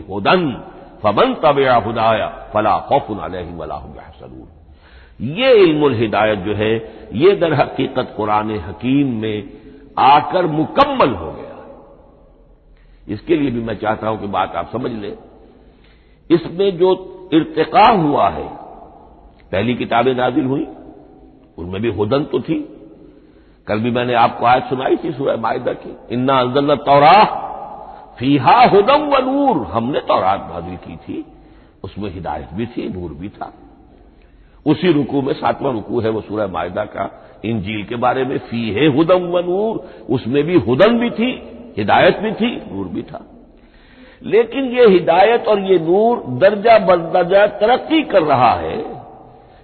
होदन, 0.00 0.50
फमन 1.02 1.34
तबया 1.34 1.74
हुदाया, 1.76 2.28
फला 2.54 2.78
खौफुन 2.78 3.18
ये 5.20 5.52
इल्मुल 5.54 5.94
हिदायत 5.94 6.38
जो 6.38 6.54
है, 6.54 6.74
ये 7.12 7.32
दर 7.32 7.52
हकीकत 7.52 8.12
कुरान 8.16 8.50
हकीम 8.60 9.12
में 9.20 9.50
आकर 9.98 10.46
मुकम्मल 10.46 11.10
हो 11.10 11.30
गया 11.32 11.54
इसके 13.08 13.36
लिए 13.36 13.50
भी 13.50 13.60
मैं 13.60 13.76
चाहता 13.76 14.08
हूँ 14.08 14.20
कि 14.20 14.26
बात 14.26 14.56
आप 14.56 14.70
समझ 14.72 14.90
लें। 14.92 15.16
इसमें 16.30 16.78
जो 16.78 16.90
इर्तका 17.32 17.86
हुआ 17.92 18.28
है, 18.28 18.48
पहली 19.52 19.74
किताबें 19.74 20.14
नाजिल 20.14 20.44
हुई 20.44 20.66
उनमें 21.58 21.82
भी 21.82 21.90
हुदन 21.90 22.24
तो 22.24 22.40
थी। 22.40 22.72
कल 23.66 23.78
भी 23.78 23.90
मैंने 23.90 24.14
आपको 24.14 24.46
आज 24.46 24.62
सुनाई 24.62 24.96
थी 24.96 25.12
सूर्य 25.12 25.36
मायदा 25.36 25.72
की। 25.72 25.96
इन्ना 26.10 26.40
अंजल 26.40 26.76
तौरा 26.76 27.42
फीहा 28.18 28.64
हुदम 28.64 28.96
व 28.96 29.18
नूर। 29.18 29.56
हमने 29.56 30.00
तौरात 30.00 30.50
नाजिल 30.54 30.76
की 30.76 30.96
थी। 30.96 31.24
उसमें 31.84 32.14
हिदायत 32.14 32.48
भी 32.54 32.66
थी, 32.66 32.88
नूर 32.88 33.12
भी 33.12 33.28
था। 33.28 33.52
उसी 34.66 34.92
रुकू 34.92 35.22
में, 35.22 35.32
सातवां 35.32 35.72
रुकू 35.72 36.00
है 36.00 36.10
वो 36.10 36.20
सूर्य 36.20 36.46
मायदा 36.46 36.84
का, 36.84 37.28
इंजील 37.44 37.84
के 37.84 37.96
बारे 37.96 38.24
में 38.24 38.38
फ़ी 38.38 38.70
है 38.70 38.86
हुदम 38.86 39.18
व 39.18 39.38
नूर। 39.38 40.04
उसमें 40.10 40.44
भी 40.44 40.58
हुदन 40.58 40.98
भी 40.98 41.10
थी, 41.10 41.42
हिदायत 41.76 42.18
भी 42.18 42.32
थी, 42.32 42.62
नूर 42.72 42.88
भी 42.88 43.02
था। 43.02 43.24
लेकिन 44.22 44.64
ये 44.64 44.88
हिदायत 44.88 45.48
और 45.48 45.60
ये 45.60 45.78
नूर 45.78 46.22
दर्जा 46.38 46.78
बदर्जा 46.78 47.46
तरक्की 47.46 48.02
कर 48.02 48.22
रहा 48.22 48.52
है। 48.52 48.95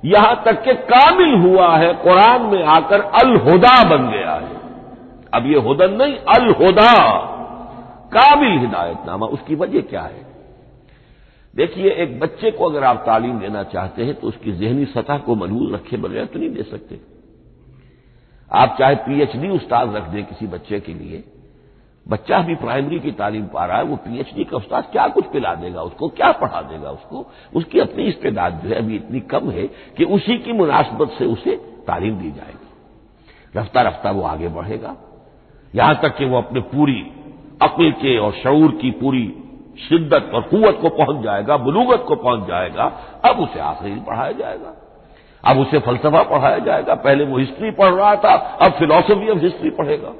यहाँ 0.03 0.43
तक 0.45 0.63
कि 0.65 0.75
कामिल 0.87 1.35
हुआ 1.41 1.77
है, 1.77 1.93
कुरान 1.95 2.43
में 2.43 2.63
आकर 2.65 3.01
अल 3.21 3.37
हुदा 3.41 3.83
बन 3.91 4.11
गया 4.11 4.35
है। 4.35 4.61
अब 5.35 5.47
ये 5.47 5.59
हुदन 5.59 5.93
नहीं 5.93 6.17
अल 6.29 6.51
हुदा 6.55 6.93
कामिल 8.13 8.59
हिदायतनामा, 8.59 9.27
उसकी 9.27 9.55
वजह 9.55 9.81
क्या 9.81 10.03
है? 10.03 10.27
देखिए, 11.55 11.91
एक 11.93 12.19
बच्चे 12.21 12.51
को 12.51 12.69
अगर 12.69 12.85
आप 12.85 13.03
तालीम 13.07 13.39
देना 13.41 13.63
चाहते 13.65 14.05
हैं 14.05 14.15
तो 14.15 14.27
उसकी 14.27 14.53
जहनी 14.53 14.85
सतह 14.85 15.19
को 15.19 15.35
मलूज 15.35 15.73
रखे 15.75 15.97
बगैर 15.97 16.25
तो 16.25 16.39
नहीं 16.39 16.51
दे 16.51 16.63
सकते। 16.63 17.01
आप 18.51 18.77
चाहे 18.79 18.95
पीएचडी 18.97 19.49
उस्ताद 19.49 19.95
रख 19.97 20.09
दें 20.09 20.25
किसी 20.25 20.47
बच्चे 20.47 20.81
के 20.81 20.95
लिए 20.95 21.25
बच्चा 22.09 22.39
भी 22.39 22.55
प्राइमरी 22.55 23.01
की 23.01 23.13
तालीम 23.13 23.47
पा 23.47 23.67
रहा 23.67 23.77
है, 23.77 23.85
वो 23.85 23.97
पीएचडी 23.97 24.45
का 24.45 24.57
उस्ताद 24.57 24.85
क्या 24.93 25.09
कुछ 25.09 25.25
पिला 25.25 25.55
देगा 25.55 25.83
उसको, 25.83 26.09
क्या 26.09 26.33
पढ़ा 26.33 26.63
देगा 26.63 26.91
उसको? 26.91 27.31
उसकी 27.57 27.81
अपनी 27.81 28.05
इस्तेदाद 28.05 28.61
जो 28.65 28.69
है 28.69 28.75
अभी 28.75 28.97
इतनी 28.97 29.21
कम 29.21 29.51
है 29.51 29.67
कि 29.67 30.05
उसी 30.05 30.39
की 30.39 30.53
मुनासबत 30.53 31.11
से 31.11 31.25
उसे 31.25 31.57
तालीम 31.87 32.19
दी 32.19 32.31
जाएगी। 32.31 32.69
रफ्ता 33.59 33.83
रफ्ता 33.83 34.11
वो 34.11 34.23
आगे 34.23 34.49
बढ़ेगा। 34.49 34.97
यहाँ 35.75 35.95
तक 36.03 36.17
कि 36.17 36.25
वो 36.25 36.39
अपने 36.39 36.61
पूरी 36.61 37.07
अक्ल 37.63 37.91
के 37.91 38.19
और 38.19 38.33
शूर 38.33 38.71
की 38.71 38.91
पूरी 38.91 39.39
शिद्दत 39.89 40.31
और 40.35 40.43
कुत 40.43 40.79
को 40.81 40.89
पहुँच 40.89 41.25
जाएगा, 41.25 41.57
बलूगत 41.57 42.05
को 42.09 42.17
पहुँच 42.17 42.49
जाएगा, 42.49 42.85
अब 43.25 43.41
उसे 43.41 43.61
आखिरी 43.61 43.95
पढ़ाया 43.95 44.33
जाएगा। 44.33 44.75
अब 45.45 45.59
उसे 45.59 45.79
फलसफा 45.79 46.23
पढ़ाया 46.23 46.59
जाएगा। 46.59 46.95
पहले 46.95 47.25
वो 47.25 47.39
हिस्ट्री 47.39 47.71
पढ़ 47.71 47.93
रहा 47.93 48.17
था, 48.17 48.35
अब 48.35 48.73
फिलोसफी 48.73 49.29
ऑफ़ 49.29 49.39
हिस्ट्री 49.39 49.71
पढ़ेगा। 49.71 50.13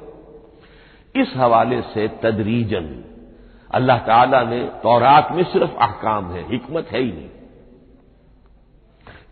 इस 1.15 1.33
हवाले 1.35 1.81
से 1.81 2.07
तदरीजन। 2.07 3.03
अल्लाह 3.71 3.97
ताला 3.97 4.43
ने 4.43 4.59
तौरात 4.63 5.27
में 5.31 5.43
सिर्फ़ 5.43 5.75
अहकाम 5.75 6.31
है, 6.31 6.51
हिकमत 6.51 6.87
है 6.87 6.99
ही 6.99 7.11
नहीं। 7.11 7.29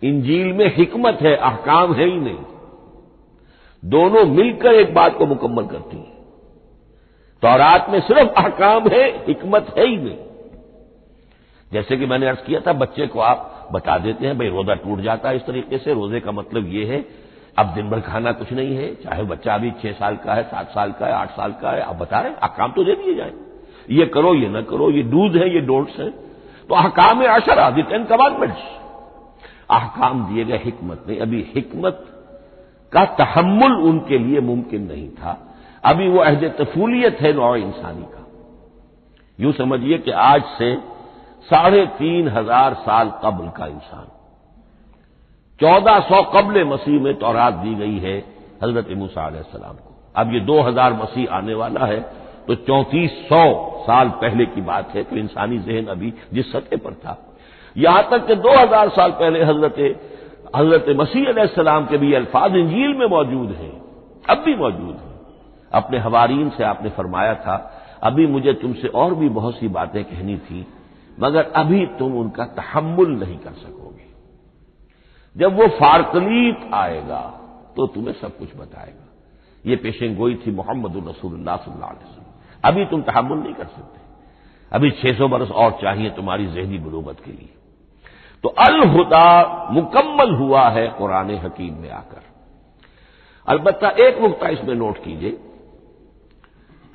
इंजील 0.03 0.53
में 0.53 0.75
हिकमत 0.75 1.17
है, 1.21 1.35
अहकाम 1.35 1.93
है 1.93 2.05
ही 2.05 2.19
नहीं। 2.19 2.39
दोनों 3.85 4.25
मिलकर 4.25 4.73
एक 4.73 4.93
बात 4.93 5.17
को 5.17 5.25
मुकम्मल 5.25 5.65
करती 5.65 5.97
हैं। 5.97 6.13
तौरात 7.41 7.89
में 7.89 8.00
सिर्फ़ 8.00 8.29
अहकाम 8.31 8.88
है, 8.88 9.25
हिकमत 9.27 9.75
है 9.77 9.88
ही 9.88 9.97
नहीं। 9.97 10.17
जैसे 11.73 11.97
कि 11.97 12.05
मैंने 12.05 12.27
अर्ज़ 12.27 12.39
किया 12.39 12.59
था, 12.67 12.73
बच्चे 12.73 13.07
को 13.07 13.19
आप 13.19 13.69
बता 13.71 13.97
देते 13.97 14.25
हैं, 14.25 14.38
भाई, 14.38 14.47
रोजा 14.47 14.73
टूट 14.73 15.00
जाता 15.00 15.29
है। 15.29 15.35
इस 15.35 15.45
तरीके 15.45 15.77
से 15.77 15.93
रोज़े 15.93 16.19
का 16.19 16.31
मतलब 16.31 16.67
यह 16.67 16.91
है 16.91 17.30
अब 17.55 17.74
दिन 17.74 17.89
भर 17.89 18.00
खाना 18.01 18.31
कुछ 18.31 18.51
नहीं 18.53 18.75
है, 18.75 18.93
चाहे 18.96 19.24
बच्चा 19.24 19.53
अभी 19.55 19.72
छह 19.81 19.91
साल 19.91 20.15
का 20.15 20.34
है, 20.34 20.43
सात 20.43 20.70
साल 20.70 20.91
का 20.91 21.05
है, 21.05 21.13
आठ 21.13 21.29
साल 21.29 21.53
का 21.62 21.72
है, 21.72 21.81
आप 21.81 21.96
बता 21.96 22.20
रहे 22.20 22.34
अहकाम 22.34 22.72
तो 22.72 22.84
दे 22.84 22.96
दिए 22.96 23.15
जाए। 23.15 23.34
ये 23.89 24.05
करो, 24.05 24.34
ये 24.36 24.50
न 24.50 24.62
करो, 24.62 24.89
ये 24.91 25.01
डूज 25.03 25.36
है, 25.38 25.53
ये 25.53 25.62
डोंट्स 25.62 26.00
है। 26.00 26.10
तो 26.70 26.75
अहकाम 26.75 27.24
अशरा 27.25 27.70
दी 27.70 27.81
टेन 27.84 28.05
कमांडमेंट्स 28.05 28.62
अहकाम 29.70 30.24
दिए 30.25 30.46
गए 30.46 30.58
हिकमत 30.58 31.03
नहीं, 31.08 31.20
अभी 31.20 31.41
हिकमत 31.55 32.05
का 32.93 33.03
तहमुल 33.17 33.74
उनके 33.84 34.17
लिए 34.17 34.39
मुमकिन 34.39 34.81
नहीं 34.84 35.10
था। 35.10 35.38
अभी 35.84 36.08
वो 36.10 36.20
अहद 36.20 36.55
तफूलियत 36.60 37.22
है 37.22 37.34
नौ 37.34 37.55
इंसानी 37.55 38.03
का। 38.03 38.25
यूँ 39.39 39.51
समझिए 39.53 39.98
कि 39.98 40.12
आज 40.12 40.43
से 40.58 40.75
साढ़े 41.50 41.86
तीन 42.00 42.27
हज़ार 42.27 42.74
साल 42.81 43.12
कबल 43.24 43.48
का 43.50 43.65
इंसान। 43.67 44.08
चौदह 45.62 46.00
सौ 46.01 46.22
कबल 46.34 46.63
मसीह 46.65 47.01
में 47.01 47.13
तौरात 47.20 47.53
दी 47.56 47.74
गई 47.75 47.98
है 48.00 48.18
हज़रत 48.63 48.88
मूसा 48.98 49.30
सलाम 49.30 49.75
को। 49.75 49.89
अब 50.15 50.34
ये 50.34 50.39
दो 50.41 50.62
हज़ार 50.62 50.94
मसीह 50.94 51.34
आने 51.34 51.53
वाला 51.56 51.86
है 51.88 52.00
तो 52.48 52.56
चौंतीस 52.68 53.12
सौ 53.27 53.44
साल 53.82 54.10
पहले 54.22 54.46
की 54.48 54.62
बात 54.63 54.96
है 54.96 55.03
तो 55.03 55.15
इंसानी 55.18 55.60
जहन 55.60 55.86
अभी 55.88 56.13
जिस 56.34 56.51
सतह 56.51 56.77
पर 56.80 56.94
था। 56.96 57.18
यहाँ 57.75 58.08
तक 58.12 58.25
कि 58.27 58.36
दो 58.38 58.51
हज़ार 58.51 58.89
साल 58.91 59.12
पहले 59.20 59.44
हज़रत 59.44 59.75
हज़रत 60.56 60.86
मसीह 60.98 61.46
सलाम 61.48 61.86
के 61.86 61.98
भी 61.98 62.13
अल्फाज 62.15 62.56
इंजील 62.58 62.94
में 62.96 63.06
मौजूद 63.10 63.51
हैं, 63.51 63.72
अब 64.25 64.44
भी 64.46 64.56
मौजूद 64.58 64.96
हैं। 64.96 65.10
अपने 65.72 65.98
हवारीन 66.00 66.50
से 66.50 66.63
आपने 66.65 66.89
फरमाया 66.91 67.36
था, 67.38 67.56
अभी 68.03 68.25
मुझे 68.27 68.53
तुमसे 68.56 68.88
और 68.89 69.15
भी 69.15 69.30
बहुत 69.32 69.56
सी 69.56 69.68
बातें 69.70 70.03
कहनी 70.06 70.38
थी, 70.39 70.65
मगर 71.18 71.51
अभी 71.56 71.86
तुम 72.00 72.18
उनका 72.20 72.46
तहमुल 72.53 73.12
नहीं 73.15 73.38
कर 73.38 73.53
सकोगे। 73.53 74.10
जब 75.35 75.55
वो 75.55 75.67
फारकलीत 75.77 76.69
आएगा 76.73 77.21
तो 77.77 77.88
तुम्हें 77.88 78.13
सब 78.13 78.38
कुछ 78.38 78.55
बताएगा। 78.57 79.07
ये 79.65 79.75
पेशें 79.75 80.15
गोई 80.17 80.35
थी 80.35 80.51
मोहम्मद 80.51 80.95
रसूलुल्लाह 81.07 81.57
सल्लल्लाहु 81.57 82.21
अभी 82.63 82.85
तुम 82.85 83.01
तहमुल 83.01 83.38
नहीं 83.38 83.53
कर 83.53 83.65
सकते। 83.65 84.00
अभी 84.71 84.89
600 84.93 85.27
बरस 85.27 85.51
और 85.53 85.71
चाहिए 85.81 86.09
तुम्हारी 86.09 86.45
जहनी 86.47 86.77
बलोगत 86.79 87.17
के 87.25 87.31
लिए। 87.31 87.50
तो 88.43 88.50
अलहुदा 88.59 89.69
मुकम्मल 89.71 90.33
हुआ 90.35 90.67
है 90.69 90.88
कुरान 90.88 91.31
हकीम 91.35 91.73
में 91.73 91.89
आकर। 91.91 92.21
अलबत्ता 93.47 93.89
एक 94.00 94.21
नुकता 94.21 94.50
इसमें 94.50 94.73
नोट 94.75 94.97
कीजिए। 95.03 95.31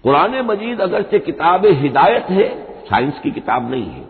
कुरान 0.05 0.40
मजीद 0.47 0.81
अगरचे 0.81 1.19
किताब 1.19 1.66
हिदायत 1.66 2.31
है, 2.31 2.49
साइंस 2.85 3.19
की 3.19 3.31
किताब 3.31 3.71
नहीं 3.71 3.90
है। 3.90 4.06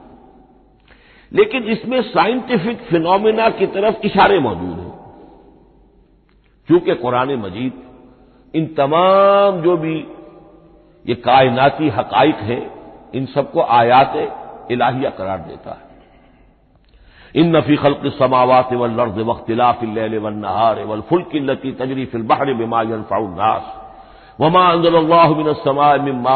लेकिन 1.33 1.65
इसमें 1.65 2.03
साइंटिफिक 2.03 2.79
फिनोमिना 2.79 3.49
की 3.51 3.67
तरफ़ 3.67 4.07
इशारे 4.07 4.39
मौजूद 4.39 4.79
हैं। 4.79 4.95
चूँकि 6.69 6.95
कुरान 6.95 7.35
मजीद 7.35 7.73
इन 8.55 8.67
तमाम 8.67 9.61
जो 9.63 9.77
भी 9.77 10.07
ये 11.07 11.15
कायनाती 11.15 11.89
हकाइक 11.89 12.37
हैं, 12.37 12.71
इन 13.15 13.27
सबको 13.27 13.61
आयात 13.61 14.15
इलाहिया 14.71 15.11
करार 15.11 15.39
देता 15.39 15.71
है। 15.71 15.85
इन 17.35 17.57
नफी 17.57 17.77
खल 17.77 17.95
खल्क 17.95 18.13
समावात 18.19 18.73
वर्ज 18.73 19.19
वख्तिलाफिल 19.19 20.19
वन्नहार 20.19 20.85
वल 20.85 21.01
फुल्किल्लती 21.01 21.73
तजरी 21.73 22.07
फिल 22.07 22.23
बहर 22.23 22.55
बिमायन 22.55 23.03
फाउन्नास 23.03 23.76
वमा 24.39 24.65
अंदरमिन 24.71 25.53
समा 25.65 25.89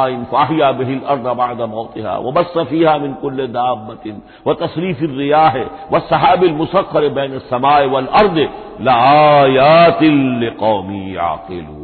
इन 0.09 0.25
फाहिया 0.25 0.71
बिहिल 0.73 1.01
अर्द 1.07 1.27
बाद 1.37 1.61
मौतिहा 1.71 2.17
व 2.19 2.33
बसफिया 2.33 2.97
मिन 2.99 3.13
कुल्ल 3.15 3.47
दाबतिन 3.49 4.23
व 4.47 4.55
तसरीफ 4.63 4.99
रिया 5.03 5.45
है 5.49 5.65
व 5.93 5.99
सहाबिल 6.09 6.53
मुसखर 6.55 7.09
बैन 7.15 7.39
समाए 7.51 7.87
वल 7.87 8.07
अर्द 8.21 8.39
लायातिल 8.81 10.51
कौमी 10.59 11.17
आकिलून 11.23 11.79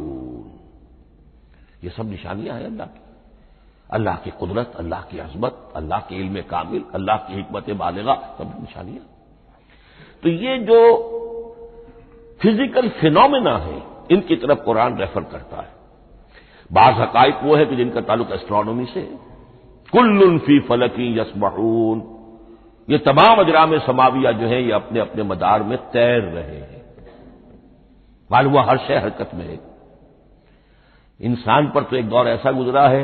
ये 1.83 1.89
सब 1.89 2.09
निशानियाँ 2.09 2.55
हैं 2.55 2.65
अल्लाह 2.65 2.87
की। 2.87 3.01
अल्लाह 3.89 4.15
की 4.15 4.31
कुदरत, 4.39 4.71
अल्लाह 4.79 5.01
की 5.01 5.19
अजमत, 5.19 5.53
अल्लाह 5.75 5.99
के 5.99 6.15
इल्म 6.15 6.41
कामिल, 6.49 6.83
अल्लाह 6.95 7.17
की 7.17 7.33
हमत 7.33 7.69
बालगा, 7.77 8.13
सब 8.37 8.47
निशानियाँ। 8.61 9.05
तो 10.23 10.29
ये 10.29 10.57
जो 10.67 10.79
फ़िज़िकल 12.41 12.89
फिनोमिना 12.99 13.55
है, 13.57 13.77
इनकी 14.11 14.35
तरफ़ 14.35 14.59
कुरान 14.65 14.97
रेफर 14.97 15.23
करता 15.31 15.57
है। 15.57 15.71
बाज 16.69 16.99
हकाइक 16.99 17.39
वो 17.43 17.55
है 17.55 17.65
कि 17.65 17.75
जिनका 17.75 18.01
ताल्लुक 18.01 18.31
एस्ट्रोनॉमी 18.31 18.85
से 18.85 19.01
कुल्लुन 19.93 20.37
फ़ी 20.39 20.59
फलकी 20.59 21.17
यसमहून। 21.19 22.01
ये 22.87 22.97
तमाम 22.97 23.39
अजराम 23.39 23.77
समाविया 23.79 24.31
जो 24.31 24.47
है, 24.47 24.63
ये 24.63 24.71
अपने 24.71 24.99
अपने 24.99 25.23
मदार 25.23 25.63
में 25.63 25.77
तैर 25.77 26.21
रहे 26.23 26.57
हैं। 26.57 26.83
मालूम 28.29 28.53
हुआ 28.53 28.63
हर 28.63 28.77
शय 28.77 28.97
हरकत 28.97 29.31
में 29.33 29.45
है 29.45 29.59
इंसान 31.19 31.67
पर 31.67 31.83
तो 31.83 31.95
एक 31.95 32.09
दौर 32.09 32.27
ऐसा 32.27 32.51
गुजरा 32.51 32.87
है, 32.87 33.03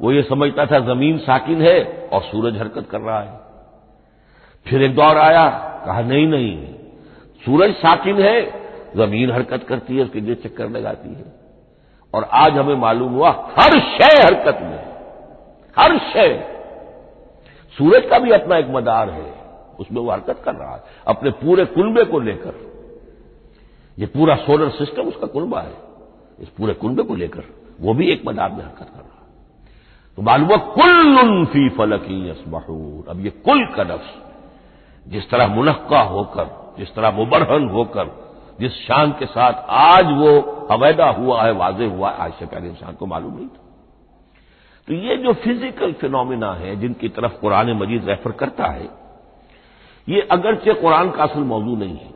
वो 0.00 0.12
ये 0.12 0.22
समझता 0.22 0.66
था 0.66 0.78
ज़मीन 0.86 1.18
साकिन 1.18 1.62
है 1.62 2.08
और 2.12 2.22
सूरज 2.22 2.56
हरकत 2.58 2.88
कर 2.90 3.00
रहा 3.00 3.20
है। 3.20 3.40
फिर 4.66 4.82
एक 4.82 4.94
दौर 4.94 5.18
आया, 5.18 5.48
कहा, 5.86 6.00
नहीं 6.02 6.26
नहीं, 6.26 6.74
सूरज 7.42 7.74
साकिन 7.74 8.20
है, 8.20 8.40
ज़मीन 8.96 9.30
हरकत 9.30 9.64
करती 9.68 9.96
है, 9.96 10.04
उसके 10.04 10.20
लिए 10.20 10.34
चक्कर 10.34 10.70
लगाती 10.70 11.08
है। 11.08 11.24
और 12.16 12.28
आज 12.34 12.52
हमें 12.52 12.74
मालूम 12.74 13.12
हुआ 13.12 13.30
हर 13.58 13.78
शय 13.80 14.22
हरकत 14.22 14.58
में, 14.62 14.78
हर 15.76 15.98
शय। 16.12 16.34
सूरज 17.76 18.08
का 18.10 18.18
भी 18.18 18.30
अपना 18.32 18.56
एक 18.56 18.66
मदार 18.70 19.10
है, 19.10 19.32
उसमें 19.80 20.00
वो 20.02 20.10
हरकत 20.10 20.40
कर 20.44 20.54
रहा 20.54 20.74
है, 20.74 20.82
अपने 21.06 21.30
पूरे 21.30 21.64
कुलबे 21.64 22.04
को 22.04 22.20
लेकर। 22.20 22.54
ये 23.98 24.06
पूरा 24.06 24.36
सोलर 24.36 24.70
सिस्टम 24.70 25.02
उसका 25.02 25.26
कुलबा 25.26 25.60
है, 25.60 25.74
इस 26.38 26.48
पूरे 26.48 26.74
कुलबे 26.74 27.02
को 27.02 27.14
लेकर, 27.14 27.44
वो 27.80 27.94
भी 27.94 28.10
एक 28.12 28.22
मदार 28.28 28.50
में 28.50 28.62
हरकत 28.64 28.78
कर 28.78 29.00
रहा 29.00 29.20
है। 29.20 30.14
तो 30.18 30.22
मालूम 30.22 30.48
हुआ 30.48 30.56
कुल 30.56 31.44
फ़ी 31.44 31.68
फलकी 31.68 32.28
यसमहूर 32.30 33.10
अब 33.10 33.24
ये 33.24 33.30
कुल 33.30 33.66
का 33.66 33.84
नफ्स, 33.84 34.14
जिस 35.06 35.30
तरह 35.30 35.46
मुनक्का 35.46 36.00
होकर, 36.00 36.74
जिस 36.78 36.94
तरह 36.94 37.10
मुबरहन 37.10 37.68
होकर 37.68 38.25
जिस 38.60 38.72
शान 38.72 39.10
के 39.12 39.26
साथ 39.26 39.64
आज 39.68 40.04
वो 40.04 40.40
अवैदा 40.70 41.08
हुआ 41.10 41.42
है 41.42 41.52
वाजे 41.52 41.86
हुआ 41.86 42.10
है, 42.10 42.16
आज 42.16 42.32
से 42.32 42.46
पहले 42.46 42.68
इंसान 42.68 42.94
को 42.94 43.06
मालूम 43.06 43.34
नहीं 43.34 43.48
था। 43.48 43.62
तो 44.88 44.94
ये 44.94 45.16
जो 45.16 45.32
फ़िज़िकल 45.32 45.92
फिनोमिना 45.92 46.52
है, 46.54 46.76
जिनकी 46.76 47.08
तरफ़ 47.08 47.32
कुरान 47.32 47.72
मजीद 47.72 48.08
रेफर 48.08 48.32
करता 48.32 48.66
है, 48.66 48.88
ये 50.08 50.20
अगरचे 50.20 50.74
कुरान 50.74 51.10
का 51.10 51.24
असल 51.24 51.40
मौजू 51.40 51.76
नहीं 51.76 51.96
है। 51.96 52.14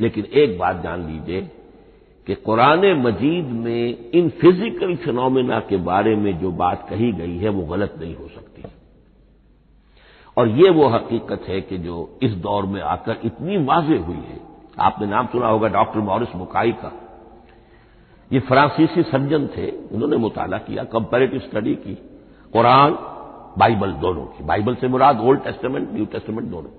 लेकिन 0.00 0.24
एक 0.24 0.58
बात 0.58 0.82
जान 0.82 1.06
लीजिए 1.06 1.40
कि 2.26 2.34
कुरान 2.34 2.86
मजीद 2.96 3.44
में 3.44 4.10
इन 4.10 4.28
फ़िज़िकल 4.30 4.96
फिनोमिना 4.96 5.60
के 5.60 5.76
बारे 5.76 6.16
में 6.16 6.38
जो 6.38 6.50
बात 6.52 6.86
कही 6.90 7.12
गई 7.12 7.36
है, 7.38 7.48
वो 7.48 7.64
गलत 7.66 7.94
नहीं 8.00 8.14
हो 8.14 8.28
सकती। 8.28 8.62
और 10.36 10.48
ये 10.48 10.70
वो 10.70 10.88
हकीकत 10.88 11.44
है 11.48 11.60
कि 11.60 11.78
जो 11.78 12.18
इस 12.22 12.32
दौर 12.32 12.66
में 12.66 12.80
आकर 12.80 13.20
इतनी 13.24 13.56
वाजे 13.64 13.96
हुई 13.96 14.16
है 14.16 14.47
आपने 14.80 15.06
नाम 15.06 15.26
सुना 15.26 15.48
होगा 15.48 15.68
डॉक्टर 15.68 16.00
मॉरिस 16.00 16.34
मुकाई 16.36 16.72
का। 16.72 16.92
ये 18.30 18.40
फ्रांसीसी 18.40 19.02
सर्जन 19.02 19.46
थे, 19.46 19.70
उन्होंने 19.70 20.16
मुताला 20.16 20.58
किया 20.58 20.84
कंपेरेटिव 20.84 21.40
स्टडी 21.40 21.74
की। 21.74 21.94
कुरान, 22.52 22.98
बाइबल 23.58 23.92
दोनों 23.92 24.24
की। 24.26 24.44
बाइबल 24.44 24.74
से 24.74 24.88
मुराद 24.88 25.20
ओल्ड 25.20 25.42
टेस्टमेंट 25.44 25.88
न्यू 25.92 26.04
टेस्टमेंट 26.04 26.48
दोनों। 26.48 26.70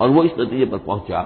और 0.00 0.10
वो 0.10 0.24
इस 0.24 0.32
नतीजे 0.40 0.64
पर 0.64 0.78
पहुँचा 0.78 1.22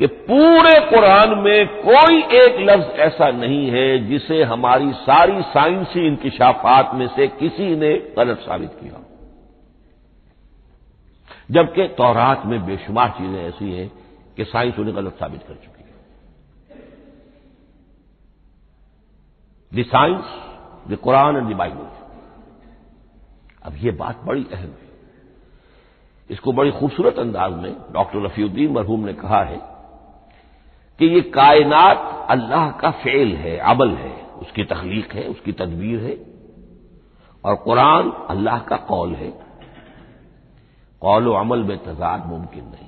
कि 0.00 0.06
पूरे 0.06 0.78
कुरान 0.80 1.38
में 1.38 1.66
कोई 1.82 2.22
एक 2.38 2.56
लफ्ज 2.60 2.98
ऐसा 3.00 3.30
नहीं 3.30 3.66
है 3.70 3.98
जिसे 4.08 4.42
हमारी 4.42 4.92
सारी 4.92 5.42
साइंसी 5.42 6.06
इंकशाफात 6.06 6.90
में 6.94 7.06
से 7.06 7.26
किसी 7.26 7.76
ने 7.76 7.92
गलत 8.16 8.38
साबित 8.38 8.70
किया। 8.80 9.02
जबकि 11.50 11.86
तौरात 11.88 12.42
में 12.46 12.66
बेशुमार 12.66 13.08
चीज़ें 13.08 13.42
ऐसी 13.44 13.72
हैं 13.72 13.90
कि 14.36 14.44
साइंस 14.44 14.78
उन्हें 14.78 14.96
गलत 14.96 15.12
साबित 15.12 15.42
कर 15.42 15.54
चुकी 15.54 15.82
है। 15.82 15.86
The 19.74 19.86
science 19.86 20.24
the 20.88 20.96
Quran 20.96 21.36
and 21.36 21.54
the 21.54 21.56
Bible 21.56 21.86
अब 23.62 23.72
यह 23.76 23.96
बात 23.96 24.20
बड़ी 24.24 24.46
अहम 24.52 24.62
है। 24.62 24.86
इसको 26.30 26.52
बड़ी 26.52 26.70
खूबसूरत 26.70 27.18
अंदाज 27.18 27.52
में 27.52 27.76
डॉक्टर 27.92 28.24
रफीउद्दीन 28.24 28.72
मरहूम 28.72 29.00
ने 29.00 29.12
कहा 29.12 29.42
है 29.42 29.60
कि 30.98 31.06
ये 31.06 31.20
कायनात 31.20 32.26
अल्लाह 32.30 32.70
का 32.70 32.90
फेल 32.90 33.36
है, 33.36 33.56
अमल 33.56 33.88
है, 33.88 34.22
उसकी 34.22 34.64
तखलीक 34.64 35.12
है, 35.12 35.28
उसकी 35.28 35.52
तदबीर 35.52 36.00
है। 36.00 36.36
और 37.44 37.56
कुरान 37.56 38.10
अल्लाह 38.10 38.58
का 38.58 38.76
कौल 38.76 39.14
है। 39.14 39.30
कौल 41.00 41.34
अमल 41.34 41.58
में 41.58 41.78
तजाद 41.84 42.26
मुमकिन 42.26 42.64
नहीं। 42.64 42.85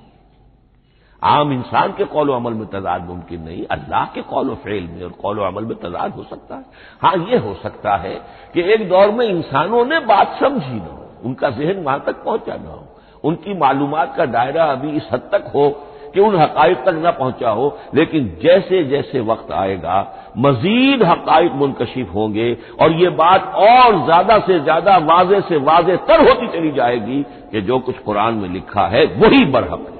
आम 1.23 1.53
इंसान 1.53 1.93
के 1.93 2.05
कौलो 2.07 2.33
अमल 2.33 2.53
में 2.55 2.67
तजाद 2.69 3.05
मुमकिन 3.05 3.41
नहीं, 3.43 3.65
अल्लाह 3.67 4.05
के 4.07 4.23
कौलो 4.25 4.55
फेल 4.57 4.89
में 4.89 5.03
और 5.05 5.11
कौलो 5.23 5.43
अमल 5.43 5.65
में 5.65 5.77
तजाद 5.79 6.13
हो 6.13 6.23
सकता 6.25 6.55
है। 6.55 6.65
हाँ 7.03 7.15
ये 7.31 7.39
हो 7.39 7.55
सकता 7.63 7.97
है 7.97 8.15
कि 8.55 8.63
एक 8.75 8.89
दौर 8.89 9.11
में 9.11 9.27
इंसानों 9.27 9.85
ने 9.85 9.99
बात 10.07 10.39
समझी 10.41 10.75
ना 10.75 10.87
हो, 10.87 11.11
उनका 11.25 11.51
जहन 11.51 11.83
वहाँ 11.85 12.03
तक 12.07 12.25
पहुँचा 12.25 12.55
ना 12.55 12.71
हो, 12.71 12.85
उनकी 13.25 13.55
मालूम 13.59 13.97
का 14.17 14.27
दायरा 14.29 14.65
अभी 14.67 14.97
इस 14.97 15.09
हद 15.13 15.29
तक 15.33 15.51
हो 15.55 15.69
कि 16.15 16.21
उन 16.21 16.37
हकाइक 16.37 16.79
तक 16.79 16.95
न 16.97 17.11
पहुँचा 17.11 17.51
हो, 17.51 17.77
लेकिन 17.95 18.29
जैसे 18.43 18.85
जैसे 18.87 19.21
वक्त 19.23 19.53
आएगा, 19.55 19.97
मजीद 20.39 21.03
हकाइक 21.03 21.53
मुनकशिफ 21.55 22.15
होंगे 22.15 22.57
और 22.81 22.93
ये 22.93 23.09
बात 23.17 23.53
और 23.59 24.05
ज़्यादा 24.05 24.39
से 24.39 24.61
ज़्यादा 24.61 24.97
वाजे 25.07 25.41
से 25.41 25.57
वाजे 25.65 25.97
तर 26.09 26.29
होती 26.29 26.49
चली 26.53 26.73
जाएगी 26.73 27.23
कि 27.53 27.61
जो 27.63 27.79
कुछ 27.81 27.99
कुरान 28.01 28.35
में 28.35 28.49
लिखा 28.49 28.87
है, 28.87 29.05
वही 29.07 29.45
बरहक 29.47 29.87
है। 29.89 29.98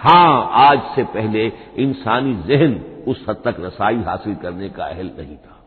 हाँ, 0.00 0.50
आज 0.52 0.78
से 0.96 1.04
पहले 1.04 1.46
इंसानी 1.78 2.34
जहन 2.34 2.74
उस 3.08 3.24
हद 3.28 3.36
तक 3.36 3.56
रसाई 3.60 3.96
हासिल 3.96 4.34
करने 4.34 4.68
का 4.68 4.84
अहल 4.84 5.10
नहीं 5.18 5.36
था। 5.36 5.64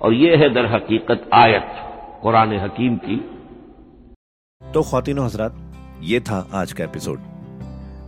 और 0.00 0.14
यह 0.14 0.38
है 0.38 0.54
दर 0.54 0.74
हकीकत 0.74 1.30
आयत, 1.34 1.72
कुरान 2.22 2.52
हकीम 2.58 2.96
की। 2.96 3.16
तो 4.62 4.82
खातिन 4.82 5.18
हजरात, 5.18 5.72
ये 6.02 6.20
था 6.20 6.48
आज 6.54 6.72
का 6.72 6.84
एपिसोड। 6.84 7.18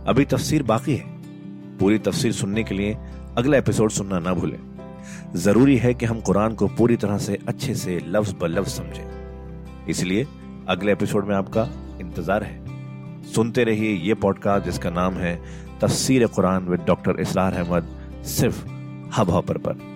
अभी 0.07 0.25
तफसीर 0.25 0.63
बाकी 0.63 0.95
है। 0.95 1.05
पूरी 1.77 1.99
तफसीर 1.99 2.31
सुनने 2.31 2.63
के 2.63 2.75
लिए 2.75 2.97
अगला 3.37 3.57
एपिसोड 3.57 3.89
सुनना 3.89 4.19
ना 4.19 4.33
भूलें। 4.33 4.59
ज़रूरी 5.35 5.77
है 5.77 5.93
कि 5.93 6.05
हम 6.05 6.21
कुरान 6.21 6.55
को 6.55 6.67
पूरी 6.67 6.95
तरह 6.95 7.17
से 7.17 7.39
अच्छे 7.47 7.75
से 7.75 7.99
लफ्ज 8.07 8.35
ब 8.39 8.43
लफ्ज 8.43 8.69
समझें। 8.69 9.87
इसलिए 9.89 10.27
अगले 10.69 10.91
एपिसोड 10.91 11.25
में 11.25 11.35
आपका 11.35 11.69
इंतज़ार 12.01 12.43
है। 12.43 12.62
सुनते 13.25 13.63
रहिए 13.63 13.93
ये 13.93 14.13
पॉडकास्ट 14.13 14.65
जिसका 14.65 14.89
नाम 14.89 15.13
है 15.13 15.41
Tafsir 15.81 16.27
Quran 16.27 16.65
with 16.65 16.79
doctor 16.79 17.19
Israr 17.19 17.53
Ahmad 17.53 17.97
सिर्फ़ 18.23 18.67
हब 19.15 19.29
हॉपर 19.29 19.57
पर। 19.57 19.92